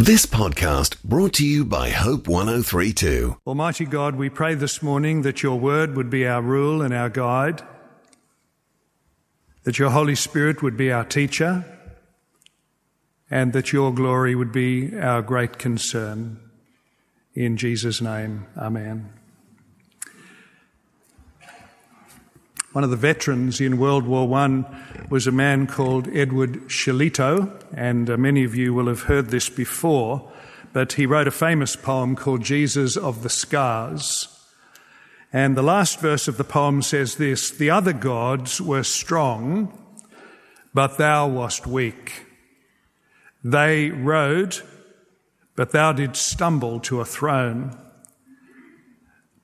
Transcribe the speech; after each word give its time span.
This 0.00 0.26
podcast 0.26 1.02
brought 1.02 1.32
to 1.34 1.44
you 1.44 1.64
by 1.64 1.90
Hope 1.90 2.28
1032. 2.28 3.38
Almighty 3.44 3.84
God, 3.84 4.14
we 4.14 4.30
pray 4.30 4.54
this 4.54 4.80
morning 4.80 5.22
that 5.22 5.42
your 5.42 5.58
word 5.58 5.96
would 5.96 6.08
be 6.08 6.24
our 6.24 6.40
rule 6.40 6.82
and 6.82 6.94
our 6.94 7.08
guide, 7.08 7.62
that 9.64 9.80
your 9.80 9.90
Holy 9.90 10.14
Spirit 10.14 10.62
would 10.62 10.76
be 10.76 10.92
our 10.92 11.04
teacher, 11.04 11.64
and 13.28 13.52
that 13.52 13.72
your 13.72 13.92
glory 13.92 14.36
would 14.36 14.52
be 14.52 14.96
our 14.96 15.20
great 15.20 15.58
concern. 15.58 16.38
In 17.34 17.56
Jesus' 17.56 18.00
name, 18.00 18.46
Amen. 18.56 19.17
One 22.78 22.84
of 22.84 22.90
the 22.90 22.96
veterans 22.96 23.60
in 23.60 23.78
World 23.78 24.06
War 24.06 24.32
I 24.38 24.64
was 25.10 25.26
a 25.26 25.32
man 25.32 25.66
called 25.66 26.06
Edward 26.14 26.68
Shillito, 26.68 27.50
and 27.74 28.08
uh, 28.08 28.16
many 28.16 28.44
of 28.44 28.54
you 28.54 28.72
will 28.72 28.86
have 28.86 29.02
heard 29.02 29.30
this 29.30 29.48
before, 29.48 30.30
but 30.72 30.92
he 30.92 31.04
wrote 31.04 31.26
a 31.26 31.32
famous 31.32 31.74
poem 31.74 32.14
called 32.14 32.44
Jesus 32.44 32.96
of 32.96 33.24
the 33.24 33.28
Scars. 33.28 34.28
And 35.32 35.56
the 35.56 35.62
last 35.62 35.98
verse 35.98 36.28
of 36.28 36.36
the 36.36 36.44
poem 36.44 36.80
says 36.82 37.16
this 37.16 37.50
The 37.50 37.68
other 37.68 37.92
gods 37.92 38.60
were 38.60 38.84
strong, 38.84 39.76
but 40.72 40.98
thou 40.98 41.26
wast 41.26 41.66
weak. 41.66 42.26
They 43.42 43.90
rode, 43.90 44.56
but 45.56 45.72
thou 45.72 45.94
didst 45.94 46.24
stumble 46.28 46.78
to 46.82 47.00
a 47.00 47.04
throne. 47.04 47.76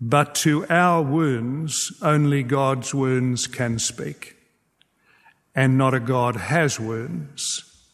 But 0.01 0.35
to 0.37 0.67
our 0.69 1.03
wounds, 1.03 1.93
only 2.03 2.43
God's 2.43 2.95
wounds 2.95 3.47
can 3.47 3.79
speak. 3.79 4.37
And 5.55 5.79
not 5.79 5.95
a 5.95 6.01
God 6.01 6.37
has 6.37 6.81
wounds, 6.81 7.87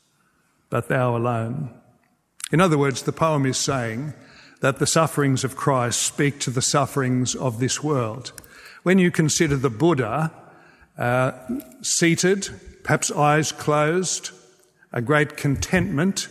but 0.70 0.88
thou 0.88 1.16
alone. 1.16 1.74
In 2.52 2.60
other 2.60 2.78
words, 2.78 3.02
the 3.02 3.12
poem 3.12 3.46
is 3.46 3.58
saying 3.58 4.14
that 4.60 4.78
the 4.78 4.86
sufferings 4.86 5.44
of 5.44 5.56
Christ 5.56 6.02
speak 6.02 6.40
to 6.40 6.50
the 6.50 6.62
sufferings 6.62 7.34
of 7.34 7.60
this 7.60 7.82
world. 7.82 8.32
When 8.82 8.98
you 8.98 9.10
consider 9.10 9.56
the 9.56 9.70
Buddha 9.70 10.32
uh, 10.98 11.32
seated, 11.82 12.48
perhaps 12.82 13.10
eyes 13.10 13.52
closed, 13.52 14.30
a 14.92 15.00
great 15.00 15.36
contentment, 15.36 16.28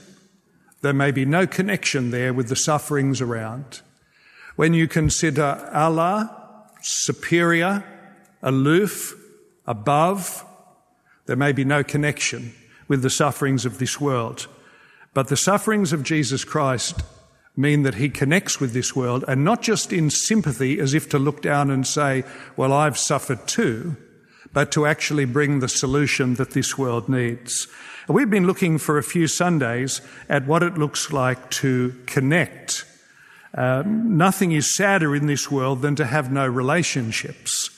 there 0.81 0.93
may 0.93 1.11
be 1.11 1.25
no 1.25 1.45
connection 1.47 2.11
there 2.11 2.33
with 2.33 2.49
the 2.49 2.55
sufferings 2.55 3.21
around. 3.21 3.81
When 4.59 4.73
you 4.73 4.89
consider 4.89 5.69
Allah 5.73 6.67
superior, 6.81 7.81
aloof, 8.41 9.15
above, 9.65 10.43
there 11.27 11.37
may 11.37 11.53
be 11.53 11.63
no 11.63 11.81
connection 11.81 12.53
with 12.89 13.01
the 13.01 13.09
sufferings 13.09 13.65
of 13.65 13.79
this 13.79 14.01
world. 14.01 14.47
But 15.13 15.29
the 15.29 15.37
sufferings 15.37 15.93
of 15.93 16.03
Jesus 16.03 16.43
Christ 16.43 17.03
mean 17.55 17.83
that 17.83 17.95
he 17.95 18.09
connects 18.09 18.59
with 18.59 18.73
this 18.73 18.93
world 18.93 19.23
and 19.29 19.45
not 19.45 19.61
just 19.61 19.93
in 19.93 20.09
sympathy 20.09 20.77
as 20.81 20.93
if 20.93 21.07
to 21.11 21.19
look 21.19 21.41
down 21.41 21.71
and 21.71 21.87
say, 21.87 22.25
well, 22.57 22.73
I've 22.73 22.97
suffered 22.97 23.47
too, 23.47 23.95
but 24.51 24.73
to 24.73 24.85
actually 24.85 25.23
bring 25.23 25.59
the 25.59 25.69
solution 25.69 26.33
that 26.33 26.51
this 26.51 26.77
world 26.77 27.07
needs. 27.07 27.69
We've 28.09 28.29
been 28.29 28.45
looking 28.45 28.77
for 28.77 28.97
a 28.97 29.03
few 29.03 29.27
Sundays 29.27 30.01
at 30.27 30.47
what 30.47 30.63
it 30.63 30.77
looks 30.77 31.13
like 31.13 31.49
to 31.51 31.95
connect 32.07 32.83
uh, 33.53 33.83
nothing 33.85 34.51
is 34.51 34.75
sadder 34.75 35.15
in 35.15 35.25
this 35.25 35.49
world 35.49 35.81
than 35.81 35.95
to 35.95 36.05
have 36.05 36.31
no 36.31 36.47
relationships. 36.47 37.69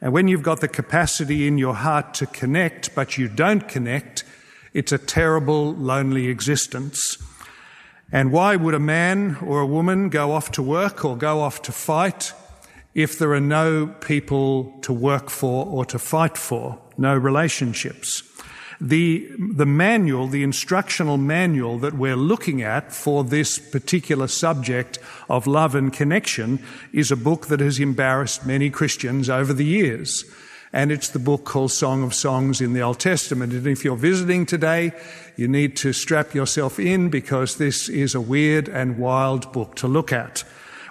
And 0.00 0.12
when 0.12 0.26
you've 0.26 0.42
got 0.42 0.60
the 0.60 0.68
capacity 0.68 1.46
in 1.46 1.58
your 1.58 1.74
heart 1.74 2.14
to 2.14 2.26
connect, 2.26 2.94
but 2.94 3.18
you 3.18 3.28
don't 3.28 3.68
connect, 3.68 4.24
it's 4.72 4.90
a 4.90 4.98
terrible, 4.98 5.74
lonely 5.74 6.28
existence. 6.28 7.18
And 8.10 8.32
why 8.32 8.56
would 8.56 8.74
a 8.74 8.80
man 8.80 9.36
or 9.36 9.60
a 9.60 9.66
woman 9.66 10.08
go 10.08 10.32
off 10.32 10.50
to 10.52 10.62
work 10.62 11.04
or 11.04 11.16
go 11.16 11.40
off 11.40 11.62
to 11.62 11.72
fight 11.72 12.32
if 12.94 13.18
there 13.18 13.32
are 13.32 13.40
no 13.40 13.86
people 13.86 14.78
to 14.82 14.92
work 14.92 15.30
for 15.30 15.66
or 15.66 15.84
to 15.86 15.98
fight 15.98 16.36
for, 16.36 16.78
no 16.98 17.16
relationships? 17.16 18.22
The, 18.84 19.30
the 19.38 19.64
manual, 19.64 20.26
the 20.26 20.42
instructional 20.42 21.16
manual 21.16 21.78
that 21.78 21.94
we're 21.94 22.16
looking 22.16 22.62
at 22.62 22.92
for 22.92 23.22
this 23.22 23.56
particular 23.56 24.26
subject 24.26 24.98
of 25.28 25.46
love 25.46 25.76
and 25.76 25.92
connection 25.92 26.58
is 26.92 27.12
a 27.12 27.16
book 27.16 27.46
that 27.46 27.60
has 27.60 27.78
embarrassed 27.78 28.44
many 28.44 28.70
Christians 28.70 29.30
over 29.30 29.52
the 29.52 29.64
years. 29.64 30.24
And 30.72 30.90
it's 30.90 31.10
the 31.10 31.20
book 31.20 31.44
called 31.44 31.70
Song 31.70 32.02
of 32.02 32.12
Songs 32.12 32.60
in 32.60 32.72
the 32.72 32.80
Old 32.80 32.98
Testament. 32.98 33.52
And 33.52 33.68
if 33.68 33.84
you're 33.84 33.94
visiting 33.94 34.46
today, 34.46 34.90
you 35.36 35.46
need 35.46 35.76
to 35.76 35.92
strap 35.92 36.34
yourself 36.34 36.80
in 36.80 37.08
because 37.08 37.58
this 37.58 37.88
is 37.88 38.16
a 38.16 38.20
weird 38.20 38.68
and 38.68 38.98
wild 38.98 39.52
book 39.52 39.76
to 39.76 39.86
look 39.86 40.12
at. 40.12 40.42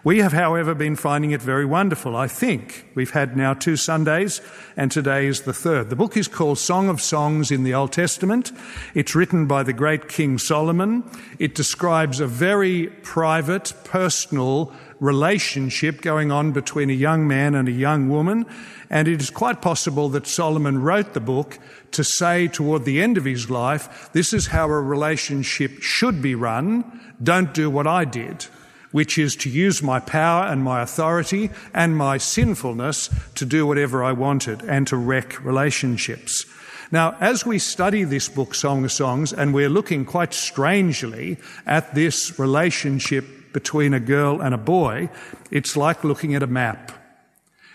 We 0.04 0.18
have, 0.18 0.34
however, 0.34 0.74
been 0.74 0.96
finding 0.96 1.30
it 1.30 1.44
very 1.44 1.66
wonderful, 1.66 2.16
I 2.16 2.28
think. 2.28 2.88
We've 2.96 3.12
had 3.12 3.38
now 3.38 3.54
two 3.54 3.76
Sundays, 3.76 4.42
and 4.76 4.92
today 4.92 5.28
is 5.28 5.42
the 5.42 5.54
third. 5.54 5.92
The 5.92 5.96
book 5.96 6.18
is 6.18 6.28
called 6.28 6.58
Song 6.58 6.90
of 6.90 7.00
Songs 7.00 7.52
in 7.52 7.64
the 7.64 7.76
Old 7.76 7.92
Testament. 7.92 8.52
It's 8.96 9.14
written 9.14 9.46
by 9.46 9.62
the 9.62 9.74
great 9.74 10.08
King 10.08 10.40
Solomon. 10.40 11.04
It 11.38 11.54
describes 11.54 12.20
a 12.20 12.26
very 12.26 12.88
private, 13.04 13.74
personal 13.84 14.74
relationship 15.00 16.02
going 16.02 16.32
on 16.32 16.52
between 16.52 16.90
a 16.90 16.94
young 16.94 17.28
man 17.28 17.54
and 17.54 17.68
a 17.68 17.72
young 17.72 18.10
woman. 18.10 18.48
And 18.90 19.08
it 19.08 19.22
is 19.22 19.30
quite 19.30 19.62
possible 19.62 20.10
that 20.10 20.26
Solomon 20.26 20.82
wrote 20.82 21.14
the 21.14 21.20
book 21.20 21.60
to 21.92 22.04
say 22.04 22.48
toward 22.48 22.86
the 22.86 23.04
end 23.04 23.20
of 23.20 23.26
his 23.26 23.52
life, 23.52 24.10
this 24.14 24.34
is 24.34 24.48
how 24.48 24.66
a 24.66 24.82
relationship 24.82 25.80
should 25.84 26.24
be 26.24 26.34
run. 26.34 27.00
Don't 27.22 27.54
do 27.54 27.70
what 27.70 27.86
I 27.86 28.04
did 28.06 28.48
which 28.92 29.18
is 29.18 29.36
to 29.38 29.50
use 29.50 29.82
my 29.82 30.00
power 30.00 30.46
and 30.46 30.64
my 30.64 30.82
authority 30.82 31.50
and 31.74 31.96
my 31.96 32.18
sinfulness 32.18 33.10
to 33.36 33.46
do 33.46 33.66
whatever 33.66 34.04
I 34.04 34.12
wanted 34.12 34.62
and 34.64 34.86
to 34.88 34.98
wreck 34.98 35.44
relationships. 35.44 36.46
Now, 36.92 37.16
as 37.22 37.46
we 37.46 37.58
study 37.58 38.04
this 38.04 38.28
book, 38.28 38.54
Song 38.54 38.84
of 38.84 38.92
Songs, 38.92 39.32
and 39.32 39.54
we're 39.54 39.70
looking 39.70 40.04
quite 40.04 40.34
strangely 40.34 41.38
at 41.66 41.96
this 41.96 42.38
relationship 42.38 43.54
between 43.54 43.94
a 43.94 44.00
girl 44.00 44.42
and 44.42 44.54
a 44.54 44.58
boy, 44.58 45.10
it's 45.52 45.78
like 45.78 46.04
looking 46.04 46.36
at 46.36 46.44
a 46.44 46.48
map. 46.48 46.92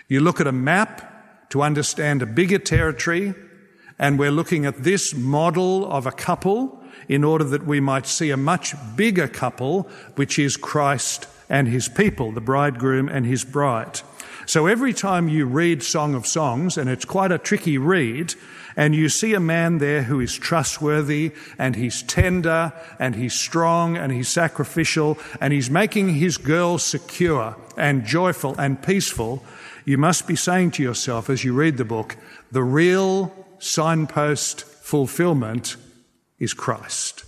You 0.07 0.21
look 0.21 0.39
at 0.39 0.47
a 0.47 0.51
map 0.51 1.49
to 1.49 1.63
understand 1.63 2.21
a 2.21 2.27
bigger 2.27 2.59
territory, 2.59 3.33
and 3.97 4.19
we're 4.19 4.31
looking 4.31 4.67
at 4.67 4.83
this 4.83 5.15
model 5.15 5.91
of 5.91 6.05
a 6.05 6.11
couple 6.11 6.83
in 7.07 7.23
order 7.23 7.43
that 7.43 7.65
we 7.65 7.79
might 7.79 8.05
see 8.05 8.29
a 8.29 8.37
much 8.37 8.75
bigger 8.95 9.27
couple, 9.27 9.83
which 10.15 10.37
is 10.37 10.57
Christ 10.57 11.27
and 11.49 11.67
his 11.67 11.87
people, 11.87 12.31
the 12.31 12.41
bridegroom 12.41 13.07
and 13.07 13.25
his 13.25 13.43
bride. 13.43 14.01
So 14.45 14.65
every 14.65 14.93
time 14.93 15.27
you 15.27 15.45
read 15.45 15.83
Song 15.83 16.15
of 16.15 16.25
Songs, 16.25 16.77
and 16.77 16.89
it's 16.89 17.05
quite 17.05 17.31
a 17.31 17.37
tricky 17.37 17.77
read, 17.77 18.33
and 18.77 18.95
you 18.95 19.09
see 19.09 19.33
a 19.33 19.39
man 19.39 19.79
there 19.79 20.03
who 20.03 20.21
is 20.21 20.37
trustworthy 20.37 21.33
and 21.57 21.75
he's 21.75 22.03
tender 22.03 22.71
and 22.99 23.15
he's 23.15 23.33
strong 23.33 23.97
and 23.97 24.11
he's 24.11 24.29
sacrificial 24.29 25.17
and 25.41 25.51
he's 25.51 25.69
making 25.69 26.13
his 26.13 26.37
girl 26.37 26.77
secure 26.77 27.57
and 27.75 28.05
joyful 28.05 28.55
and 28.59 28.81
peaceful, 28.81 29.43
you 29.83 29.97
must 29.97 30.27
be 30.27 30.35
saying 30.35 30.71
to 30.71 30.83
yourself 30.83 31.29
as 31.29 31.43
you 31.43 31.53
read 31.53 31.77
the 31.77 31.85
book, 31.85 32.15
the 32.51 32.63
real 32.63 33.33
signpost 33.57 34.63
fulfillment 34.63 35.75
is 36.39 36.53
Christ. 36.53 37.23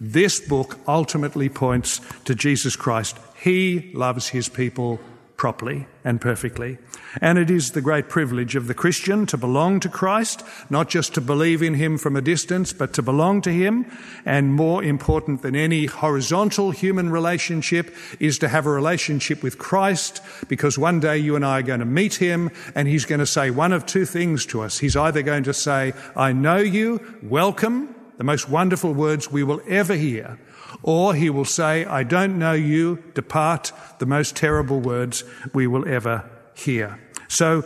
This 0.00 0.40
book 0.40 0.78
ultimately 0.86 1.48
points 1.48 2.00
to 2.24 2.34
Jesus 2.34 2.76
Christ. 2.76 3.16
He 3.36 3.92
loves 3.94 4.28
his 4.28 4.48
people 4.48 5.00
properly 5.36 5.86
and 6.04 6.20
perfectly. 6.20 6.78
And 7.20 7.38
it 7.38 7.50
is 7.50 7.72
the 7.72 7.80
great 7.80 8.08
privilege 8.08 8.56
of 8.56 8.66
the 8.66 8.74
Christian 8.74 9.26
to 9.26 9.36
belong 9.36 9.80
to 9.80 9.88
Christ, 9.88 10.42
not 10.68 10.88
just 10.88 11.14
to 11.14 11.20
believe 11.20 11.62
in 11.62 11.74
him 11.74 11.98
from 11.98 12.16
a 12.16 12.20
distance, 12.20 12.72
but 12.72 12.92
to 12.94 13.02
belong 13.02 13.40
to 13.42 13.50
him. 13.50 13.86
And 14.24 14.54
more 14.54 14.82
important 14.82 15.42
than 15.42 15.54
any 15.54 15.86
horizontal 15.86 16.70
human 16.70 17.10
relationship 17.10 17.94
is 18.18 18.38
to 18.38 18.48
have 18.48 18.66
a 18.66 18.70
relationship 18.70 19.42
with 19.42 19.58
Christ, 19.58 20.20
because 20.48 20.78
one 20.78 21.00
day 21.00 21.18
you 21.18 21.36
and 21.36 21.44
I 21.44 21.60
are 21.60 21.62
going 21.62 21.80
to 21.80 21.86
meet 21.86 22.14
him 22.14 22.50
and 22.74 22.88
he's 22.88 23.04
going 23.04 23.20
to 23.20 23.26
say 23.26 23.50
one 23.50 23.72
of 23.72 23.86
two 23.86 24.06
things 24.06 24.46
to 24.46 24.62
us. 24.62 24.78
He's 24.78 24.96
either 24.96 25.22
going 25.22 25.44
to 25.44 25.54
say, 25.54 25.92
I 26.16 26.32
know 26.32 26.58
you, 26.58 27.18
welcome, 27.22 27.93
the 28.16 28.24
most 28.24 28.48
wonderful 28.48 28.92
words 28.92 29.30
we 29.30 29.42
will 29.42 29.60
ever 29.68 29.94
hear. 29.94 30.38
Or 30.82 31.14
he 31.14 31.30
will 31.30 31.44
say, 31.44 31.84
I 31.84 32.02
don't 32.02 32.38
know 32.38 32.52
you, 32.52 33.02
depart, 33.14 33.72
the 33.98 34.06
most 34.06 34.36
terrible 34.36 34.80
words 34.80 35.24
we 35.52 35.66
will 35.66 35.86
ever 35.88 36.28
hear. 36.54 37.00
So 37.28 37.64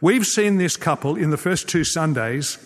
we've 0.00 0.26
seen 0.26 0.56
this 0.58 0.76
couple 0.76 1.16
in 1.16 1.30
the 1.30 1.36
first 1.36 1.68
two 1.68 1.84
Sundays 1.84 2.58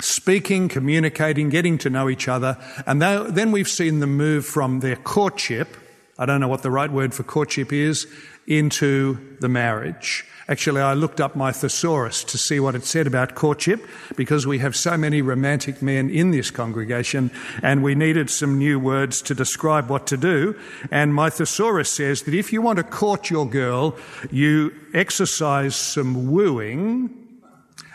speaking, 0.00 0.68
communicating, 0.68 1.48
getting 1.48 1.78
to 1.78 1.88
know 1.88 2.10
each 2.10 2.28
other, 2.28 2.58
and 2.86 3.00
then 3.00 3.50
we've 3.50 3.68
seen 3.68 4.00
them 4.00 4.16
move 4.16 4.44
from 4.44 4.80
their 4.80 4.96
courtship 4.96 5.74
I 6.18 6.26
don't 6.26 6.40
know 6.40 6.48
what 6.48 6.62
the 6.62 6.70
right 6.70 6.90
word 6.90 7.14
for 7.14 7.22
courtship 7.22 7.72
is, 7.72 8.06
into 8.46 9.36
the 9.40 9.48
marriage. 9.48 10.24
Actually, 10.48 10.80
I 10.80 10.94
looked 10.94 11.20
up 11.20 11.34
my 11.34 11.50
thesaurus 11.50 12.22
to 12.24 12.38
see 12.38 12.60
what 12.60 12.76
it 12.76 12.84
said 12.84 13.08
about 13.08 13.34
courtship 13.34 13.84
because 14.14 14.46
we 14.46 14.60
have 14.60 14.76
so 14.76 14.96
many 14.96 15.20
romantic 15.20 15.82
men 15.82 16.08
in 16.08 16.30
this 16.30 16.52
congregation 16.52 17.32
and 17.62 17.82
we 17.82 17.96
needed 17.96 18.30
some 18.30 18.56
new 18.56 18.78
words 18.78 19.20
to 19.22 19.34
describe 19.34 19.90
what 19.90 20.06
to 20.06 20.16
do. 20.16 20.56
And 20.92 21.12
my 21.12 21.30
thesaurus 21.30 21.90
says 21.90 22.22
that 22.22 22.34
if 22.34 22.52
you 22.52 22.62
want 22.62 22.76
to 22.76 22.84
court 22.84 23.28
your 23.28 23.48
girl, 23.48 23.96
you 24.30 24.72
exercise 24.94 25.74
some 25.74 26.30
wooing 26.30 27.10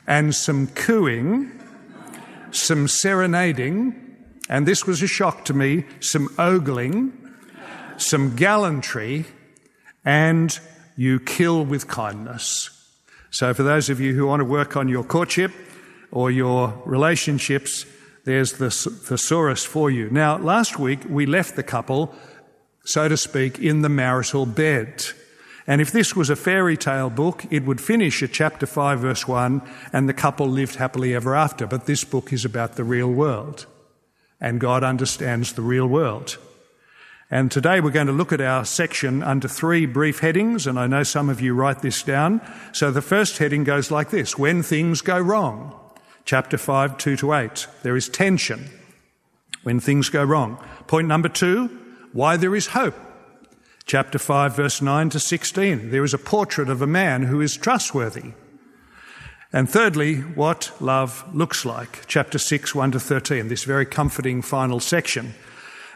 and 0.05 0.35
some 0.35 0.67
cooing, 0.67 1.51
some 2.51 2.89
serenading, 2.89 3.95
and 4.49 4.67
this 4.67 4.85
was 4.85 5.01
a 5.01 5.07
shock 5.07 5.45
to 5.45 5.53
me, 5.53 5.85
some 6.01 6.27
ogling, 6.37 7.13
some 8.01 8.35
gallantry, 8.35 9.25
and 10.03 10.59
you 10.95 11.19
kill 11.19 11.63
with 11.65 11.87
kindness. 11.87 12.69
So, 13.29 13.53
for 13.53 13.63
those 13.63 13.89
of 13.89 13.99
you 13.99 14.13
who 14.13 14.27
want 14.27 14.41
to 14.41 14.45
work 14.45 14.75
on 14.75 14.89
your 14.89 15.03
courtship 15.03 15.51
or 16.11 16.29
your 16.29 16.81
relationships, 16.85 17.85
there's 18.25 18.53
the 18.53 18.69
thesaurus 18.69 19.65
for 19.65 19.89
you. 19.89 20.09
Now, 20.09 20.37
last 20.37 20.77
week 20.77 20.99
we 21.09 21.25
left 21.25 21.55
the 21.55 21.63
couple, 21.63 22.13
so 22.83 23.07
to 23.07 23.17
speak, 23.17 23.59
in 23.59 23.81
the 23.81 23.89
marital 23.89 24.45
bed. 24.45 25.05
And 25.67 25.79
if 25.79 25.91
this 25.91 26.15
was 26.15 26.29
a 26.29 26.35
fairy 26.35 26.75
tale 26.75 27.09
book, 27.09 27.45
it 27.49 27.63
would 27.65 27.79
finish 27.79 28.21
at 28.21 28.33
chapter 28.33 28.65
5, 28.65 28.99
verse 28.99 29.27
1, 29.27 29.61
and 29.93 30.09
the 30.09 30.13
couple 30.13 30.47
lived 30.47 30.75
happily 30.75 31.15
ever 31.15 31.35
after. 31.35 31.65
But 31.65 31.85
this 31.85 32.03
book 32.03 32.33
is 32.33 32.43
about 32.43 32.75
the 32.75 32.83
real 32.83 33.11
world. 33.11 33.65
And 34.39 34.59
God 34.59 34.83
understands 34.83 35.53
the 35.53 35.61
real 35.61 35.87
world. 35.87 36.37
And 37.33 37.49
today 37.49 37.79
we're 37.79 37.91
going 37.91 38.07
to 38.07 38.13
look 38.13 38.33
at 38.33 38.41
our 38.41 38.65
section 38.65 39.23
under 39.23 39.47
three 39.47 39.85
brief 39.85 40.19
headings, 40.19 40.67
and 40.67 40.77
I 40.77 40.85
know 40.85 41.03
some 41.03 41.29
of 41.29 41.39
you 41.39 41.53
write 41.53 41.81
this 41.81 42.03
down. 42.03 42.41
So 42.73 42.91
the 42.91 43.01
first 43.01 43.37
heading 43.37 43.63
goes 43.63 43.89
like 43.89 44.09
this 44.09 44.37
When 44.37 44.61
things 44.61 44.99
go 44.99 45.17
wrong. 45.17 45.73
Chapter 46.25 46.57
5, 46.57 46.97
2 46.97 47.15
to 47.17 47.33
8. 47.33 47.67
There 47.83 47.95
is 47.95 48.09
tension 48.09 48.69
when 49.63 49.79
things 49.79 50.09
go 50.09 50.23
wrong. 50.23 50.63
Point 50.87 51.07
number 51.07 51.29
two, 51.29 51.67
why 52.13 52.35
there 52.35 52.55
is 52.55 52.67
hope. 52.67 52.95
Chapter 53.85 54.19
5, 54.19 54.55
verse 54.55 54.81
9 54.81 55.09
to 55.11 55.19
16. 55.19 55.89
There 55.89 56.03
is 56.03 56.13
a 56.13 56.19
portrait 56.19 56.69
of 56.69 56.81
a 56.81 56.87
man 56.87 57.23
who 57.23 57.41
is 57.41 57.57
trustworthy. 57.57 58.33
And 59.53 59.69
thirdly, 59.69 60.17
what 60.17 60.71
love 60.79 61.25
looks 61.33 61.65
like. 61.65 62.05
Chapter 62.07 62.37
6, 62.37 62.75
1 62.75 62.91
to 62.91 62.99
13. 62.99 63.47
This 63.47 63.63
very 63.63 63.85
comforting 63.85 64.41
final 64.41 64.79
section. 64.79 65.33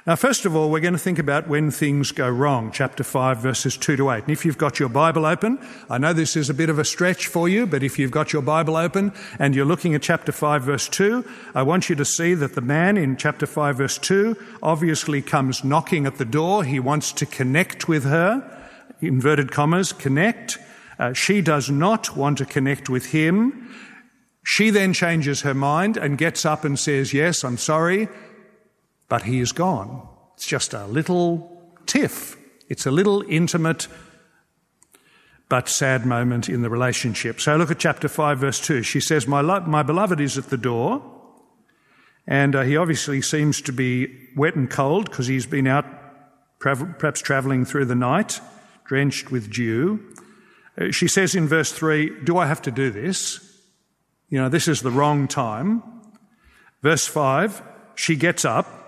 Now, 0.08 0.16
first 0.16 0.46
of 0.46 0.56
all, 0.56 0.70
we're 0.70 0.82
going 0.82 0.94
to 0.94 1.00
think 1.00 1.18
about 1.18 1.48
when 1.48 1.72
things 1.72 2.12
go 2.12 2.30
wrong, 2.30 2.70
chapter 2.72 3.04
5, 3.04 3.40
verses 3.40 3.76
2 3.76 3.96
to 3.96 4.12
8. 4.12 4.26
And 4.26 4.32
if 4.32 4.46
you've 4.46 4.56
got 4.56 4.80
your 4.80 4.88
Bible 4.88 5.26
open, 5.26 5.58
I 5.90 5.98
know 5.98 6.14
this 6.14 6.36
is 6.36 6.48
a 6.48 6.54
bit 6.54 6.70
of 6.70 6.78
a 6.78 6.86
stretch 6.86 7.26
for 7.26 7.50
you, 7.50 7.66
but 7.66 7.82
if 7.82 7.98
you've 7.98 8.12
got 8.12 8.32
your 8.32 8.44
Bible 8.44 8.76
open 8.76 9.14
and 9.40 9.56
you're 9.56 9.66
looking 9.66 9.96
at 9.96 10.04
chapter 10.04 10.32
5, 10.32 10.62
verse 10.62 10.88
2, 10.90 11.26
I 11.56 11.64
want 11.64 11.90
you 11.90 11.96
to 11.96 12.06
see 12.06 12.36
that 12.36 12.54
the 12.54 12.62
man 12.62 12.98
in 12.98 13.18
chapter 13.18 13.48
5, 13.48 13.78
verse 13.78 13.98
2 13.98 14.38
obviously 14.62 15.24
comes 15.24 15.64
knocking 15.64 16.06
at 16.06 16.20
the 16.20 16.26
door. 16.26 16.64
He 16.64 16.80
wants 16.80 17.12
to 17.14 17.26
connect 17.26 17.88
with 17.88 18.04
her, 18.04 18.44
inverted 19.02 19.52
commas, 19.52 19.92
connect. 19.92 20.60
Uh, 21.00 21.14
she 21.14 21.42
does 21.42 21.72
not 21.72 22.16
want 22.16 22.38
to 22.38 22.46
connect 22.46 22.90
with 22.90 23.08
him. 23.08 23.74
She 24.44 24.70
then 24.70 24.94
changes 24.94 25.42
her 25.42 25.56
mind 25.56 25.98
and 25.98 26.16
gets 26.16 26.46
up 26.46 26.64
and 26.64 26.78
says, 26.78 27.12
Yes, 27.12 27.44
I'm 27.44 27.58
sorry 27.58 28.08
but 29.08 29.24
he 29.24 29.40
is 29.40 29.52
gone. 29.52 30.08
It's 30.36 30.48
just 30.48 30.74
a 30.74 30.86
little 30.88 31.74
tiff. 31.86 32.38
It's 32.70 32.86
a 32.86 32.92
little 32.92 33.24
intimate 33.30 33.88
but 35.48 35.70
sad 35.70 36.06
moment 36.06 36.50
in 36.50 36.62
the 36.62 36.70
relationship. 36.70 37.40
So 37.40 37.56
look 37.56 37.70
at 37.70 37.80
chapter 37.80 38.08
5, 38.08 38.40
verse 38.40 38.60
2. 38.60 38.82
She 38.82 39.00
says, 39.00 39.28
My, 39.28 39.42
lo- 39.42 39.62
my 39.62 39.84
beloved 39.84 40.20
is 40.20 40.38
at 40.38 40.50
the 40.50 40.58
door. 40.58 41.12
And 42.28 42.56
uh, 42.56 42.64
he 42.64 42.76
obviously 42.76 43.22
seems 43.22 43.62
to 43.62 43.72
be 43.72 44.30
wet 44.36 44.56
and 44.56 44.70
cold 44.70 45.10
because 45.10 45.28
he's 45.28 45.46
been 45.46 45.68
out 45.68 45.86
perhaps 46.60 47.22
traveling 47.22 47.64
through 47.64 47.86
the 47.86 47.96
night, 47.96 48.42
drenched 48.86 49.32
with 49.32 49.54
dew. 49.54 50.00
Uh, 50.78 50.90
she 50.90 51.08
says 51.08 51.36
in 51.36 51.48
verse 51.48 51.72
3, 51.72 52.24
Do 52.24 52.38
I 52.38 52.48
have 52.48 52.64
to 52.64 52.72
do 52.72 52.90
this? 52.90 53.40
You 54.30 54.40
know, 54.40 54.50
this 54.50 54.68
is 54.68 54.82
the 54.82 54.90
wrong 54.90 55.28
time. 55.28 55.84
Verse 56.82 57.06
5, 57.06 57.62
she 57.94 58.16
gets 58.16 58.44
up 58.44 58.85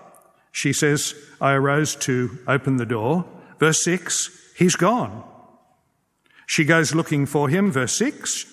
she 0.52 0.72
says, 0.72 1.14
I 1.40 1.52
arose 1.52 1.94
to 1.96 2.38
open 2.46 2.76
the 2.76 2.86
door. 2.86 3.24
Verse 3.58 3.82
6, 3.82 4.30
he's 4.56 4.76
gone. 4.76 5.24
She 6.46 6.64
goes 6.64 6.94
looking 6.94 7.26
for 7.26 7.48
him. 7.48 7.70
Verse 7.70 7.96
6. 7.96 8.46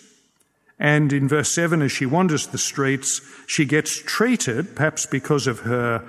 And 0.78 1.14
in 1.14 1.28
verse 1.28 1.52
7, 1.52 1.82
as 1.82 1.92
she 1.92 2.06
wanders 2.06 2.48
the 2.48 2.58
streets, 2.58 3.22
she 3.48 3.66
gets 3.66 3.98
treated, 3.98 4.76
perhaps 4.76 5.06
because 5.06 5.48
of 5.48 5.62
her 5.62 6.04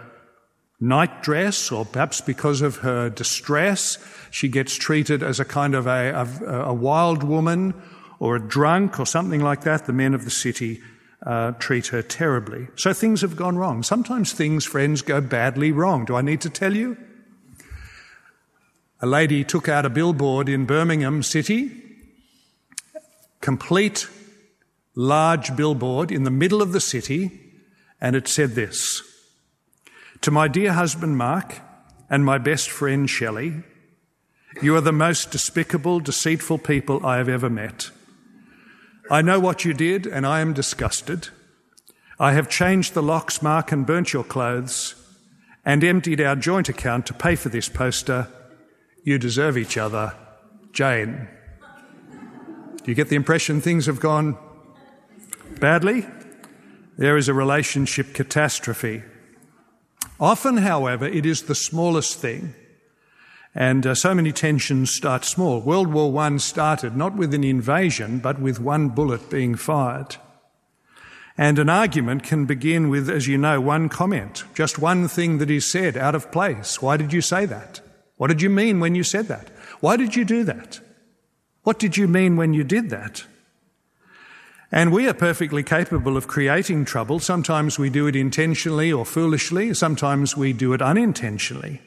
night 0.81 1.23
dress 1.23 1.71
or 1.71 1.85
perhaps 1.85 2.21
because 2.21 2.61
of 2.61 2.79
her 2.79 3.09
distress. 3.09 3.99
She 4.31 4.49
gets 4.49 4.75
treated 4.75 5.23
as 5.23 5.41
a 5.41 5.45
kind 5.45 5.75
of 5.75 5.87
a, 5.87 6.11
a, 6.11 6.65
a 6.65 6.75
wild 6.75 7.23
woman 7.23 7.75
or 8.19 8.37
a 8.37 8.41
drunk 8.41 8.99
or 8.99 9.07
something 9.07 9.41
like 9.41 9.63
that. 9.63 9.87
The 9.87 9.93
men 9.93 10.15
of 10.15 10.25
the 10.25 10.31
city 10.31 10.83
uh, 11.27 11.51
treat 11.59 11.89
her 11.89 12.03
terribly. 12.03 12.69
So 12.77 12.93
things 12.93 13.21
have 13.21 13.37
gone 13.37 13.59
wrong. 13.59 13.83
Sometimes 13.83 14.33
things, 14.33 14.65
friends, 14.65 15.03
go 15.03 15.21
badly 15.21 15.73
wrong. 15.73 16.05
Do 16.05 16.15
I 16.15 16.23
need 16.23 16.41
to 16.43 16.51
tell 16.51 16.75
you? 16.75 16.97
A 19.01 19.07
lady 19.07 19.45
took 19.45 19.69
out 19.69 19.85
a 19.85 19.91
billboard 19.91 20.49
in 20.49 20.65
Birmingham 20.65 21.23
City, 21.23 21.83
complete 23.41 24.09
large 24.95 25.55
billboard 25.55 26.11
in 26.11 26.23
the 26.23 26.31
middle 26.31 26.63
of 26.63 26.73
the 26.73 26.81
city, 26.81 27.41
and 28.01 28.15
it 28.17 28.29
said 28.29 28.55
this 28.55 29.03
To 30.23 30.31
my 30.31 30.49
dear 30.49 30.73
husband 30.73 31.19
Mark 31.19 31.61
and 32.09 32.25
my 32.25 32.39
best 32.39 32.71
friend 32.71 33.11
Shelley, 33.11 33.65
you 34.63 34.75
are 34.77 34.81
the 34.81 34.93
most 34.93 35.31
despicable, 35.31 36.01
deceitful 36.01 36.59
people 36.59 37.05
I 37.05 37.19
have 37.19 37.29
ever 37.29 37.51
met. 37.51 37.91
I 39.11 39.23
know 39.23 39.39
what 39.39 39.65
you 39.65 39.73
did, 39.73 40.07
and 40.07 40.27
I 40.27 40.41
am 40.41 40.53
disgusted. 40.53 41.29
I 42.19 42.33
have 42.33 42.49
changed 42.49 42.95
the 42.95 43.03
locks, 43.03 43.43
Mark, 43.43 43.71
and 43.71 43.87
burnt 43.87 44.13
your 44.13 44.25
clothes, 44.25 44.95
and 45.65 45.85
emptied 45.85 46.21
our 46.21 46.35
joint 46.35 46.69
account 46.69 47.07
to 47.07 47.15
pay 47.15 47.37
for 47.37 47.49
this 47.49 47.69
poster. 47.69 48.29
You 49.05 49.19
deserve 49.19 49.57
each 49.57 49.77
other. 49.77 50.15
Jane. 50.73 51.29
Do 52.11 52.91
you 52.91 52.95
get 52.95 53.09
the 53.09 53.17
impression 53.17 53.61
things 53.61 53.87
have 53.87 54.01
gone 54.01 54.37
badly? 55.61 56.07
There 56.99 57.17
is 57.17 57.29
a 57.29 57.35
relationship 57.35 58.15
catastrophe. 58.15 59.03
Often, 60.19 60.59
however, 60.59 61.07
it 61.07 61.27
is 61.27 61.43
the 61.43 61.55
smallest 61.55 62.19
thing 62.19 62.55
and 63.59 63.87
uh, 63.87 63.95
so 63.95 64.15
many 64.15 64.33
tensions 64.33 64.91
start 64.91 65.25
small. 65.25 65.63
World 65.63 65.89
War 65.89 66.15
I 66.21 66.37
started 66.37 66.95
not 66.95 67.17
with 67.17 67.33
an 67.33 67.43
invasion, 67.43 68.19
but 68.19 68.39
with 68.39 68.61
one 68.61 68.91
bullet 68.91 69.31
being 69.31 69.55
fired. 69.55 70.17
And 71.39 71.59
an 71.59 71.71
argument 71.71 72.23
can 72.23 72.45
begin 72.45 72.91
with, 72.91 73.09
as 73.09 73.27
you 73.27 73.39
know, 73.39 73.59
one 73.63 73.89
comment, 73.89 74.45
just 74.55 74.79
one 74.79 75.09
thing 75.09 75.39
that 75.39 75.51
is 75.51 75.65
said 75.65 75.97
out 75.97 76.15
of 76.15 76.31
place. 76.31 76.83
Why 76.83 76.99
did 76.99 77.15
you 77.15 77.23
say 77.23 77.47
that? 77.47 77.81
What 78.19 78.29
did 78.29 78.43
you 78.43 78.51
mean 78.51 78.79
when 78.79 78.95
you 78.95 79.03
said 79.03 79.29
that? 79.29 79.49
Why 79.81 79.97
did 79.97 80.15
you 80.15 80.27
do 80.27 80.45
that? 80.45 80.81
What 81.63 81.79
did 81.79 81.97
you 81.97 82.07
mean 82.07 82.37
when 82.37 82.53
you 82.53 82.63
did 82.63 82.91
that? 82.91 83.25
And 84.71 84.93
we 84.93 85.09
are 85.09 85.15
perfectly 85.15 85.63
capable 85.63 86.19
of 86.19 86.29
creating 86.29 86.85
trouble. 86.85 87.21
Sometimes 87.21 87.79
we 87.79 87.89
do 87.89 88.07
it 88.07 88.17
intentionally 88.17 88.93
or 88.93 89.07
foolishly. 89.07 89.73
Sometimes 89.73 90.37
we 90.37 90.53
do 90.53 90.75
it 90.75 90.83
unintentionally. 90.83 91.81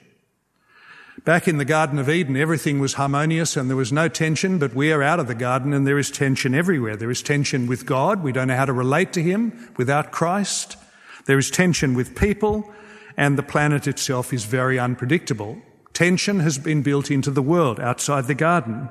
Back 1.26 1.48
in 1.48 1.58
the 1.58 1.66
Garden 1.66 2.00
of 2.00 2.08
Eden, 2.08 2.38
everything 2.38 2.80
was 2.80 2.94
harmonious 2.94 3.58
and 3.58 3.70
there 3.70 3.76
was 3.76 3.92
no 3.92 4.08
tension, 4.08 4.58
but 4.58 4.74
we 4.74 4.92
are 4.92 5.04
out 5.04 5.20
of 5.20 5.28
the 5.28 5.36
garden 5.36 5.74
and 5.74 5.86
there 5.86 5.98
is 5.98 6.12
tension 6.12 6.56
everywhere. 6.56 6.96
There 6.96 7.12
is 7.12 7.22
tension 7.22 7.68
with 7.68 7.86
God. 7.86 8.24
We 8.24 8.32
don't 8.32 8.48
know 8.48 8.56
how 8.56 8.66
to 8.66 8.74
relate 8.74 9.12
to 9.14 9.22
Him 9.22 9.74
without 9.76 10.12
Christ. 10.12 10.78
There 11.26 11.38
is 11.38 11.50
tension 11.52 11.94
with 11.94 12.16
people 12.16 12.72
and 13.18 13.38
the 13.38 13.44
planet 13.44 13.86
itself 13.88 14.32
is 14.32 14.46
very 14.46 14.80
unpredictable. 14.80 15.58
Tension 15.94 16.40
has 16.40 16.58
been 16.58 16.84
built 16.84 17.12
into 17.12 17.32
the 17.32 17.42
world 17.42 17.80
outside 17.80 18.28
the 18.28 18.36
garden. 18.36 18.88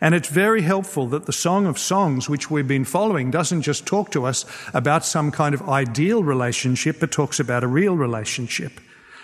And 0.00 0.14
it's 0.14 0.28
very 0.28 0.62
helpful 0.62 1.06
that 1.08 1.26
the 1.26 1.32
Song 1.32 1.66
of 1.66 1.78
Songs, 1.78 2.28
which 2.28 2.50
we've 2.50 2.68
been 2.68 2.84
following, 2.84 3.30
doesn't 3.30 3.62
just 3.62 3.86
talk 3.86 4.10
to 4.10 4.26
us 4.26 4.44
about 4.74 5.04
some 5.04 5.30
kind 5.30 5.54
of 5.54 5.62
ideal 5.68 6.24
relationship, 6.24 6.98
but 7.00 7.12
talks 7.12 7.38
about 7.38 7.64
a 7.64 7.68
real 7.68 7.96
relationship. 7.96 8.80